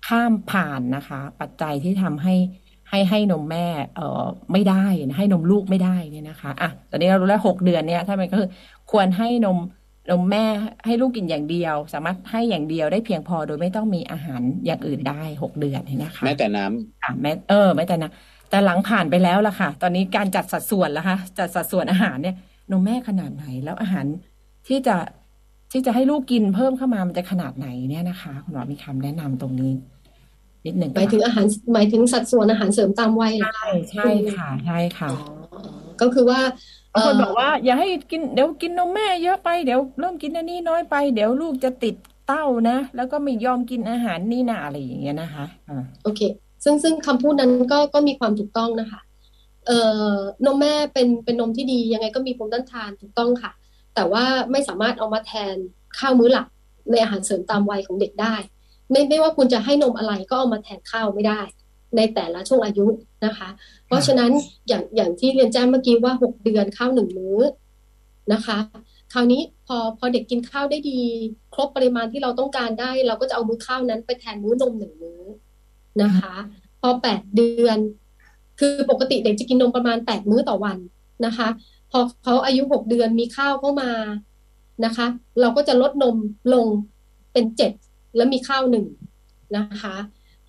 [0.07, 2.33] ข้ามผ่านนะคะ ปัจจัยที่ทำให้
[2.89, 4.85] ให้ให้นมแม่เอ่อไม่ได้
[5.17, 8.49] ให้นมลูกไม่ได้เนี่ยนะคะอะตอนนี้เรารู้แล้วหกเดือนเนี่ย ถ้ามันก็คือ
[8.91, 9.57] ควรให้นม
[10.09, 10.45] นมแม่
[10.85, 18.11] ให้ลูกกินอย่างเดียว สามารถให้อย่างเดียวได้เพียงพอโดยไม่ต้องมีอาหารอย่างอื่นได้หกเดือนนะคะแม้แต่น้ำอะแม้เออแม้แต่นะ
[18.49, 22.35] แต่หลังผ่านไปแล้วล่ะค่ะ ตอนนี้การจัดสัดส่วนแล้วคะจัดสัดส่วนอาหารเนี่ย
[22.71, 24.05] นมแม่ขนาดไหนแล้วอาหาร
[24.67, 24.95] ที่จะ
[25.71, 29.73] ที่จะให้ลูกกินเพิ่มเข้ามามันจะขนาดไหนเนี่ยนะคะคุณหมอมีคำแนะนำตรงนี้
[30.65, 35.09] นิดหนึ่งหมายถึงอาหารหมายถึงสัดส่วนอาหารเสริมตามวัยใช่ใช่ค่ะใช่ค่ะ
[36.01, 36.39] ก็คือว่า
[36.93, 41.95] บางคนบอกว่า อย่าให้กินเดี๋ยวกินนมแม่เยอะไปเดี๋ยวเริ่มกินอันนี้น้อยไป เดี๋ยวลูกจะติด
[42.27, 46.21] เต้านะ แล้วก็ไม่ยอมกินอาหารนี่นาอะไรอย่างเงี้ยนะคะอ่าโอเค
[46.63, 48.99] ซึ่งซึ่งคำพูดนั้นก็ก็มีความถูกต้องนะคะ
[49.65, 49.79] เอ่
[50.13, 50.15] อ
[50.45, 53.51] นมแม่เป็นเป็นนมที่ดียังไงก็มีภูมิต้านทานถูกต้องค่ะ
[53.95, 55.55] แต่ว่าไม่สามารถเอามาแทน
[55.99, 56.47] ข้าวมื้อหลัก
[56.91, 58.35] ในอาหารเสริมตามวัยของเด็กได้
[58.91, 61.41] ไม่ไม่ว่าคุณจะให้นมอะไรก็เอามาแทนข้าวไม่ได้
[61.95, 62.87] ในแต่ละช่วงอายุ
[63.25, 63.49] นะคะ
[63.87, 64.31] เพราะฉะนั้น
[64.67, 67.39] อย่างอย่างที่เรียนแจ้งเมื่อกี้ว่าหกเดือนข้าวหนึ่งมื้อ
[68.33, 68.57] นะคะ
[69.13, 70.99] คราวนี้พอพอเด็กกินข้าวได้ดี
[71.53, 75.21] ครบปริมาณที่เราต้องการได้ เราก็จะเอามื้อข้าวนั้นไปแทนมื้อนมหนึ่งมื้อ
[76.01, 76.33] นะคะ
[76.81, 77.77] พอแปดเดือน
[78.59, 80.77] คือปกติเด็กจะกินนมประมาณแปดมื้อต่อวัน
[81.25, 81.47] นะคะ
[81.91, 83.91] พอเขาอายุหกเดือนมีข้าวเข้ามา
[84.85, 85.05] นะคะ
[85.41, 86.15] เราก็จะลดนม
[86.53, 86.65] ลง
[87.33, 87.71] เป็นเจ็ด
[88.15, 88.85] แล้วมีข้าวหนึ่ง
[89.57, 89.95] นะคะ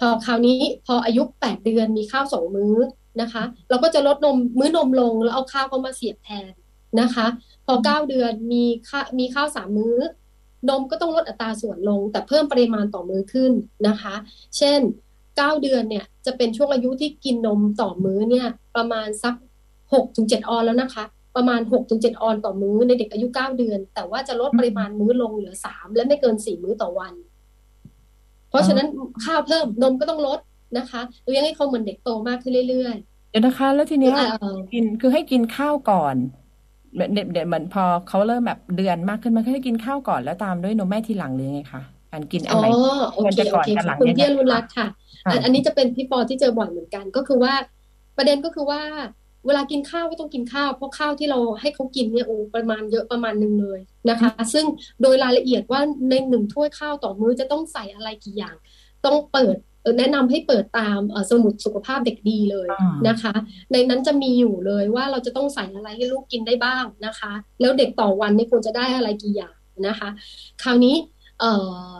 [0.00, 2.76] พอคราวนี้พออายุแปดเดือนมีข้าวสองมื้อ
[3.20, 6.52] นะคะ เราก็จะลดนมมื้อนมลงแล้วเอาข้าวเข้ามาเสียบแทน
[7.00, 7.26] นะคะ
[7.66, 9.96] พอเก้าเดือนมีข้ามีข้าวสามมื้อ
[10.68, 13.52] นมก็ต้องลดอัตราส่วนลง แต่เพิ่มปริมาณต่อมื้อขึ้น
[13.88, 14.14] นะคะ
[14.56, 14.80] เช่น
[15.36, 18.46] เก้าเดือนเนี่ยจะเป็นช่วงอายุที่กินนมต่อมื้อเนี่ย
[18.76, 19.34] ประมาณสัก
[19.92, 21.04] หกถึงเจ็ดออนแล้วนะคะ
[21.36, 27.14] ประมาณหกถึงเจ็ดออนต่อมื้อในเด็กอายุเก้าเดือน แต่ว่าจะลดปริมาณมื้อลงเหลือสามและไม่เกินสี่มื้อต่อวัน
[28.48, 28.86] เพราะฉะนั้น
[29.24, 30.38] ข้าวเพิ่มนมก็ต้องลด
[30.76, 36.16] นะคะเลี้ยงให้เขาเหมือนเด็กโตมากขึ้นเรื่อยๆ เดี๋ยวนะคะ แล้วทีเนี้ยเอ่อกินคือให้กินข้าวก่อน
[36.96, 41.82] เด็กเด็กเหมือนพอเขาเริ่มแบบเดือนมากขึ้นมันก็ให้กินข้าวก่อนแล้วตามด้วยนมแม่ทีหลังหรือไงคะ
[42.12, 42.66] การกินอันอ๋อไหน
[43.14, 44.86] โอควรเคจะโอก่อนเคกับหลังคุณยังไงพี่อรุณรัตน์ค่ะ
[45.24, 47.54] ค่ะอันอันนี้จะเป็นพี่ปอที่เจอบ่อยเหมือนกันก็คือว่า
[48.16, 48.80] ประเด็นก็คือว่า
[49.48, 53.80] เวลากินข้าวก็ต้องกินข้าวเพราะข้าวที่เราให้เขากินเนี่ยโอ้ประมาณเยอะประมาณหนึ่งเลย
[54.10, 54.64] นะคะ ซึ่ง
[55.02, 55.80] โดยรายละเอียดว่า
[56.10, 58.56] ในหนึ่งถ้วยข้าวต่อมื้อจะต้องใส่อะไรกี่อย่าง
[59.06, 63.34] ต้องเปิดเอ่อแนะนำให้เปิดตามเอ่อสมุดสุขภาพเด็กดีเลยอ่านะคะ
[63.72, 70.08] ในนั้นจะมีอยู่เลยว่าเราจะต้องใส่อะไรให้ลูกกินได้บ้างนะคะ แล้วเด็กต่อวันเนี่ยควรจะได้อะไรกี่อย่างนะคะ
[70.62, 70.96] คราวนี้
[71.40, 71.52] เอ่
[71.92, 71.96] อ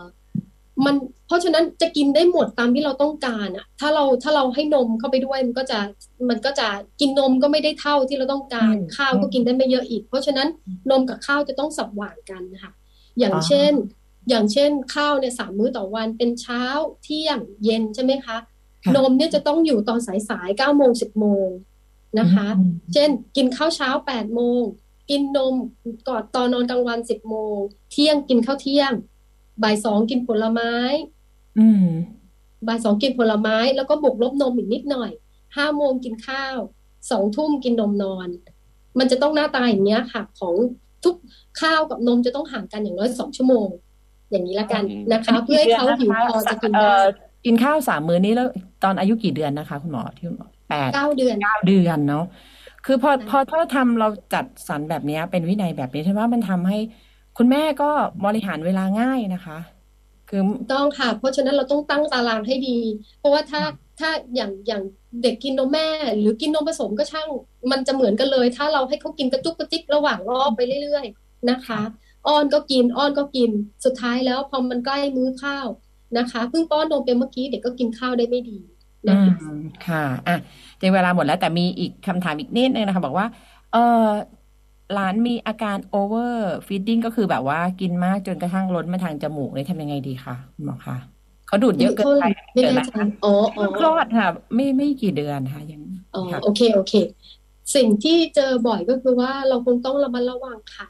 [0.84, 0.94] มัน
[1.26, 5.78] เพราะฉะนั้นจะกินได้หมดตามที่เราต้องการอะถ้าเราถ้าเราให้นมเข้าไปด้วยมันก็จะ
[6.28, 6.68] มันก็จะ
[7.00, 10.48] กินนมก็ไม่ได้เท่าที่เราต้องการอืมข้าวก็กินได้ไม่เยอะอีก เพราะฉะนั้น
[10.90, 12.72] นมกับข้าวจะต้องสับหว่างกันนะคะ
[13.18, 13.72] อย่างอ๋อเช่น
[14.28, 16.64] อย่างเช่นข้าวเนี่ยสามมื้อต่อวันเป็นเช้า
[17.02, 18.36] เที่ยงเย็นใช่ไหมคะ
[18.84, 21.48] ค่ะนมเนี่ยจะต้องอยู่ตอนสายสายเก้าโมงสิบโมง
[22.18, 24.62] นะคะอืมเช่นกินข้าวเช้าแปดโมง
[25.10, 25.54] กินนม
[26.08, 27.56] ก่อนตอนนอนกลางวันสิบโมง
[27.90, 28.92] เที่ยงกินข้าวเที่ยง
[29.62, 30.72] บ่ายสองกินผลไม้
[31.58, 31.86] อืม
[32.68, 35.10] บ่ายสองกินผลไม้ แล้วก็บวกลบนมอีกนิดหน่อย
[35.56, 36.58] ห้าโมงกินข้าว
[37.10, 38.28] สองทุ่มกินนมนอน
[38.98, 40.54] มันจะต้องหน้าตาอย่างเงี้ยค่ะ ของ
[41.04, 41.14] ทุก
[41.60, 43.68] ข้าวกับนมจะต้องห่างกันอย่างน้อยสองชั่วโมง
[44.30, 44.82] อย่างนี้ละกัน
[45.12, 47.02] นะคะ เพื่อให้เขาหิวพอจะกินเอ่ได้อ
[47.44, 48.48] กินข้าวสามมื้อนี้แล้ว
[48.84, 52.24] ตอนอายุกี่เดือนนะคะ คุณหมอที่คุณหมอแปดเก้าเดือนเก้าเดือนเนาะ
[52.86, 56.78] คือพอใช่พอถ้าทำเราจัดสรรแบบเนี้ยเป็นวินัยแบบนี้ใช่ไหมมันทำให้
[57.38, 57.90] คุณแม่ก็
[58.24, 59.58] บริหารเวลาง่ายนะคะ
[60.28, 62.78] คือถูกต้องค่ะ เพราะฉะนั้นเราต้องตั้งตารางให้ดี
[63.18, 63.62] เพราะว่าถ้า
[64.00, 64.82] ถ้าอย่างอย่าง
[65.22, 67.28] เด็กกินนมแม่ หรือกินนมผสมก็ช่าง
[67.70, 71.80] มันจะเหมือนกันเลย ถ้าเราให้เขากินกระจุกกระจิกระหว่างรอบไปเรื่อยๆนะคะ
[72.26, 73.50] อ้อนก็กินอ้อนก็กิน
[73.84, 75.66] สุดท้ายแล้วพอมันใกล้มื้อข้าว
[76.18, 78.58] นะคะเพิ่งป้อนนมไปเมื่อกี้เด็กก็กินข้าวได้ไม่ดี
[79.06, 79.40] อืนะคะม
[79.86, 80.34] ค่ะอะ
[80.78, 83.26] เจเวลาหมดแล้วแต่มีอีกคำถามอีกนิดนึงนะคะ บอกว่า
[83.72, 83.78] เออ
[84.94, 86.34] หลานมีอาการ over
[86.66, 90.96] feeding ก็คือแบบว่ากินมากจนกระทั่งล้นมาทางจมูกเลยทำยังไงดีคะคุณหมอคะ
[91.46, 92.24] เขาดูดเยอะเกินไป
[92.54, 92.90] ไม่เกิดแน่อะไรใจ
[93.24, 95.82] อ๋ออ๋อเพิ่งคลอดค่ะ ไม่ไม่กี่เดือนค่ะยัง
[96.14, 96.94] อ๋อค่ะโอเคโอเค
[97.76, 100.86] สิ่งที่เจอบ่อยก็คือว่าเราคงต้องระมัดระวังค่ะ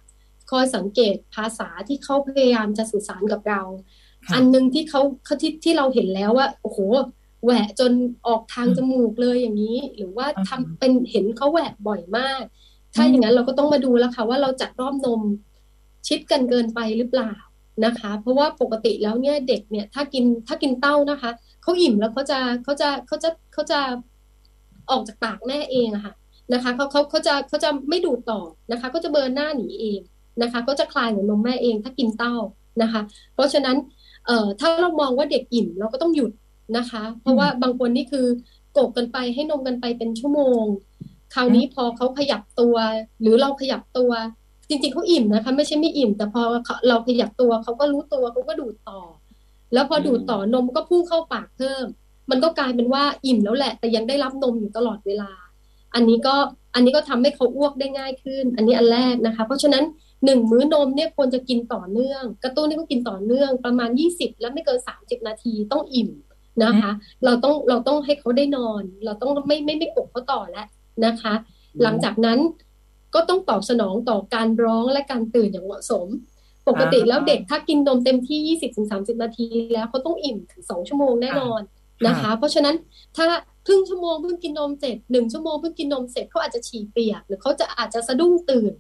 [0.51, 3.63] คอยสังเกตภาษาที่เขาพยายามจะสื่อสารกับเรา
[4.27, 6.79] ค่ะอันหนึ่งที่เขาเขาที่ที่เราเห็นแล้วว่าโอ้โห
[7.45, 7.93] แหวะจน
[8.27, 12.43] ออกทางจมูกเลยอย่างนี้ หรือว่าอืมทำเป็นเห็นเขาแหวะบ่อยมาก
[12.95, 15.21] ถ้าอย่างนั้นเราก็ต้องมาดูแล้วค่ะว่าเราจัดรอบนม
[16.09, 17.33] ชิดกันเกินไปหรือเปล่า
[17.85, 21.31] นะคะ เพราะว่าปกติแล้วเนี่ยเด็กเนี่ยถ้ากินถ้ากินเต้านะคะ
[21.63, 23.81] เขาอิ่มแล้วเขาจะเขาจะเขาจะเขาจะ
[24.91, 26.15] ออกจากปากแม่เองอะค่ะ
[26.53, 28.41] นะคะเขาเขาเขาจะเขาจะไม่ดูดต่อ
[28.73, 30.01] นะคะก็จะเบิร์นหน้าหนีเอง
[30.43, 32.35] นะคะก็จะคลายหัวนมแม่เองถ้ากินเต้า
[32.83, 33.01] นะคะ
[33.35, 33.77] เพราะฉะนั้น
[34.27, 36.33] เอ่อถ้าเรามองว่าเด็กอิ่มเราก็ต้องหยุด
[36.77, 38.27] นะคะ เพราะว่าบางคนนี่คือ
[38.77, 40.65] กกกันไปให้นมกันไปเป็นชั่วโมง
[41.35, 42.77] คราวนี้พอเขาขยับตัว
[43.21, 44.11] หรือเราขยับตัว
[44.69, 46.43] จริง ๆเขาอิ่มนะคะ ไม่ใช่ไม่อิ่ม แต่พอ
[46.89, 49.01] เราขยับตัวเขาก็รู้ตัวเขาก็ดูดต่อ
[49.75, 51.85] แล้วพอดูดต่อนมก็พุ่งเข้าปากเพิ่ม
[52.31, 55.31] มันก็กลายเป็นว่าอิ่มแล้วแหละ แต่ยังได้รับนมอยู่ตลอดเวลา
[55.95, 56.35] อันนี้ก็
[56.75, 59.85] อันนี้ก็ทำให้เขาอ้วกได้ง่ายขึ้น อันนี้อันแรกนะคะ เพราะฉะนั้น
[60.25, 66.11] หนึ่งมื้อนมเนี่ยควรจะกินต่อเนื่อง กระตุ้นให้เขากินต่อเนื่อง ประมาณยี่สิบและไม่เกินสามสิบนาทีต้องอิ่ม
[66.65, 66.91] นะคะ
[67.25, 70.67] เราต้องเราต้องให้เขาได้นอน เราต้องไม่ไม่ไม่กดเขาต่อแล้ว
[71.07, 71.35] นะคะ
[71.83, 72.39] หลังจากนั้น
[73.15, 76.07] ก็ต้องตอบสนองต่อการร้องและการตื่นอย่างเหมาะสม
[76.69, 81.61] ปกติแล้วเด็กถ้ากินนมเต็มที่ 20-30 นาทีแล้วเขาต้องอิ่มถึง 2 ชั่วโมงแน่นอน
[82.07, 82.77] นะคะ เพราะฉะนั้น
[83.17, 83.27] ถ้า
[83.67, 88.73] ครึ่งชั่วโมงเพิ่งกินนมเสร็จหนึ่งชั่วโมงเพิ่งกินนมเสร็จเขาอาจจะฉี่เปียก หรือเขาจะอาจจะสะดุ้งตื่น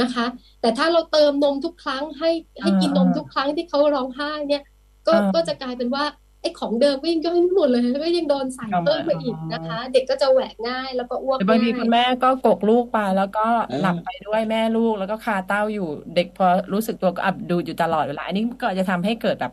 [0.00, 0.26] นะคะ
[0.60, 2.30] แต่ถ้าเราเติมนมทุกครั้งให้
[2.62, 4.62] ให้กินนมทุกครั้งที่เขาร้องไห้เนี่ย
[5.06, 6.04] ก็อ่าก็จะกลายเป็นว่า
[6.44, 19.52] ไอ้ของเดิมก็ยังย่อยไม่หมดเลยก็ยังโดนใส่เพิ่มมาอีกนะคะ เด็กก็จะแหวกง่าย แล้วก็อ้วกแต่บางทีง่ายคุณแม่ก็กกลูกไปแล้วก็เออหลับไปด้วยแม่ลูกแล้วก็คาเต้าอยู่ เด็กพอรู้สึกตัวก็อับดูอยู่ตลอดเวลาอันนี้ก็จะทำให้เกิดแบบ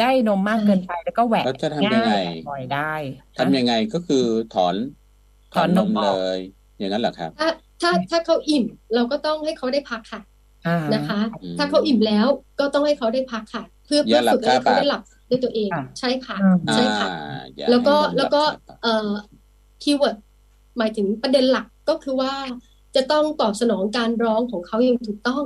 [0.00, 2.92] ได้นมมากเกินไปแล้วก็แหวกแล้วจะทำยังไงง่ายบ่อยได้
[3.38, 4.24] ทำยังไงก็คือ
[4.54, 4.74] ถอน
[5.54, 6.38] ถอนนมอเลอกย
[6.78, 7.48] อย่างนั้นเหรอครับ ถ้า
[7.80, 8.64] ถ้าถ้าเขาอิ่ม
[8.94, 10.20] เราก็ต้องให้เขาได้พักค่ะ
[10.66, 12.26] อ่านะคะอืมถ้าเขาอิ่มแล้ว
[12.60, 19.10] ก็ต้องให้เขาได้พักค่ะ เพื่ออเพื่อย่าหลับฝึกให้เขาคาปากได้หลับ ด้วยตัวเองค่ะ ใช่ค่ะอืมใช่ค่ะอ่าอย่าแล้วก็ให้นมแล้วก็หบคาปากเอ่อ
[19.82, 20.16] คีย์เวิร์ด
[20.78, 22.32] หมายถึงประเด็นหลักก็คือว่า
[22.96, 25.44] จะต้องตอบสนองการร้องของเขาอย่างถูกต้อง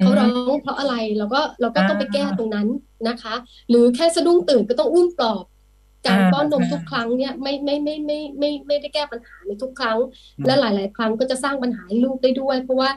[0.00, 2.68] เขาร้องเพราะอะไรเราก็เราก็ต้องไปแก้ตรงนั้น
[3.08, 3.34] นะคะ
[3.70, 5.44] หรือแค่สะดุ้งตื่นก็ต้องอุ้มปลอบ
[6.06, 9.98] การอ่าป้อนนมทุกครั้งเนี่ยไม่ไม่ไม่ไม่ไม่ไม่ได้แก้ปัญหาในทุกครั้ง
[10.46, 12.90] และหลาย ๆ ครั้งก็จะสร้างปัญหาให้ลูกได้ด้วย เพราะว่า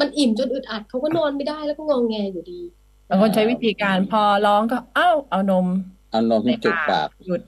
[0.00, 5.66] มันอิ่มจนอึดอัดเขาก็นอนไม่ได้แล้วก็งองแงอยู่ดีบางคนใช้วิธีการพอร้องก็เอ้าเอานม
[6.10, 7.42] เอานมในจุกปากหยุด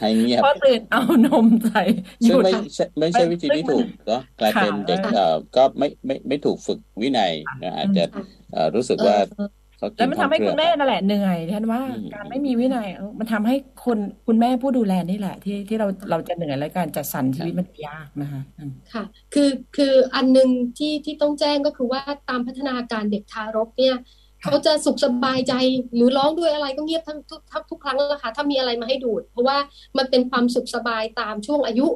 [0.00, 1.82] ให้เงียบพอตื่นเอานมใส่
[2.24, 7.32] หซึ่งยุดไม่ใช่ไม่ใช่วิธีที่ถูกเนาะกลายเป็นค่ะเด็กเอ่อก็ไม่ไม่ไม่ถูกฝึกวินัย
[7.62, 8.22] นะอาจจะค่ะ
[8.52, 25.54] เอ่อรู้สึกว่าเอ่อเขากิแล้วนมันข้าทำวให้เครื่คุอณงแม่นั่นแหละเหนื่อยท่านว่าอืมการไม่มีวินัยเออมันทำให้คนคุณแม่ผู้ดูแลนี่แหละ ที่ที่เราเราจะเหนื่อยและการจัดสรรชีวิตมันยากนะคะอืมค่ะ คือคืออันหนึ่งที่ที่ต้องแจ้งก็คือว่าตามพัฒนาการเด็กทารกเนี่ยค่ะ เขาจะสุขสบายใจ
[25.94, 29.56] หรือร้องด้วยอะไรก็เงียบทั้งทุกทุกทุกครั้งแล้วค่ะถ้ามีอะไรมาให้ดูด เพราะว่า
[29.98, 31.86] มันเป็นความสุขสบายตามช่วงอายุ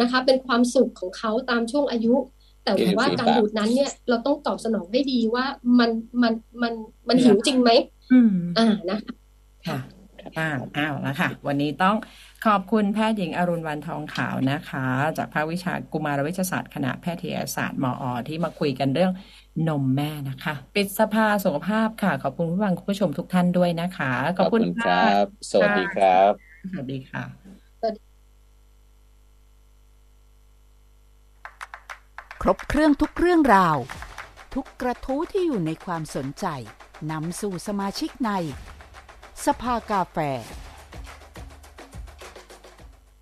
[0.00, 2.14] นะคะ เป็นความสุขของเขาตามช่วงอายุ
[2.62, 5.44] แต่กินว่าฝีการปากดูดนั้นเนี่ยเราต้องตอบสนองได้ดีว่า
[5.78, 5.90] มัน
[6.22, 6.32] มัน
[6.62, 6.72] มัน
[7.08, 7.70] มันหิวจริงไหม
[8.12, 9.14] อืมอ่านะคะ
[9.68, 9.78] ค่ะ
[10.38, 11.96] อ่าอ้าวแล้วค่ะ วันนี้ต้อง
[12.46, 14.86] ขอบคุณแพทย์หญิงอรุณวันทองขาวนะคะ
[15.18, 19.12] จากภาควิชากุมารเวชศาสตร์คณะแพทยศาสตร์มอ ที่มาคุยกันเรื่อง
[19.68, 26.32] นมแม่นะคะ ปิดสภาสุขภาพค่ะ ขอบคุณผู้ฟังคุณผู้ชมทุกท่านด้วยนะคะ ขอบคุณคค่ะรับ สวัสดีครับ
[26.70, 27.24] สวัสดีค่ะ
[32.42, 33.76] ครบเครื่องทุกเรื่องราว
[34.54, 36.46] ทุกกระทู้ที่อยู่ในความสนใจ
[37.10, 38.30] นำสู่สมาชิกใน
[39.46, 40.18] สภากาแฟ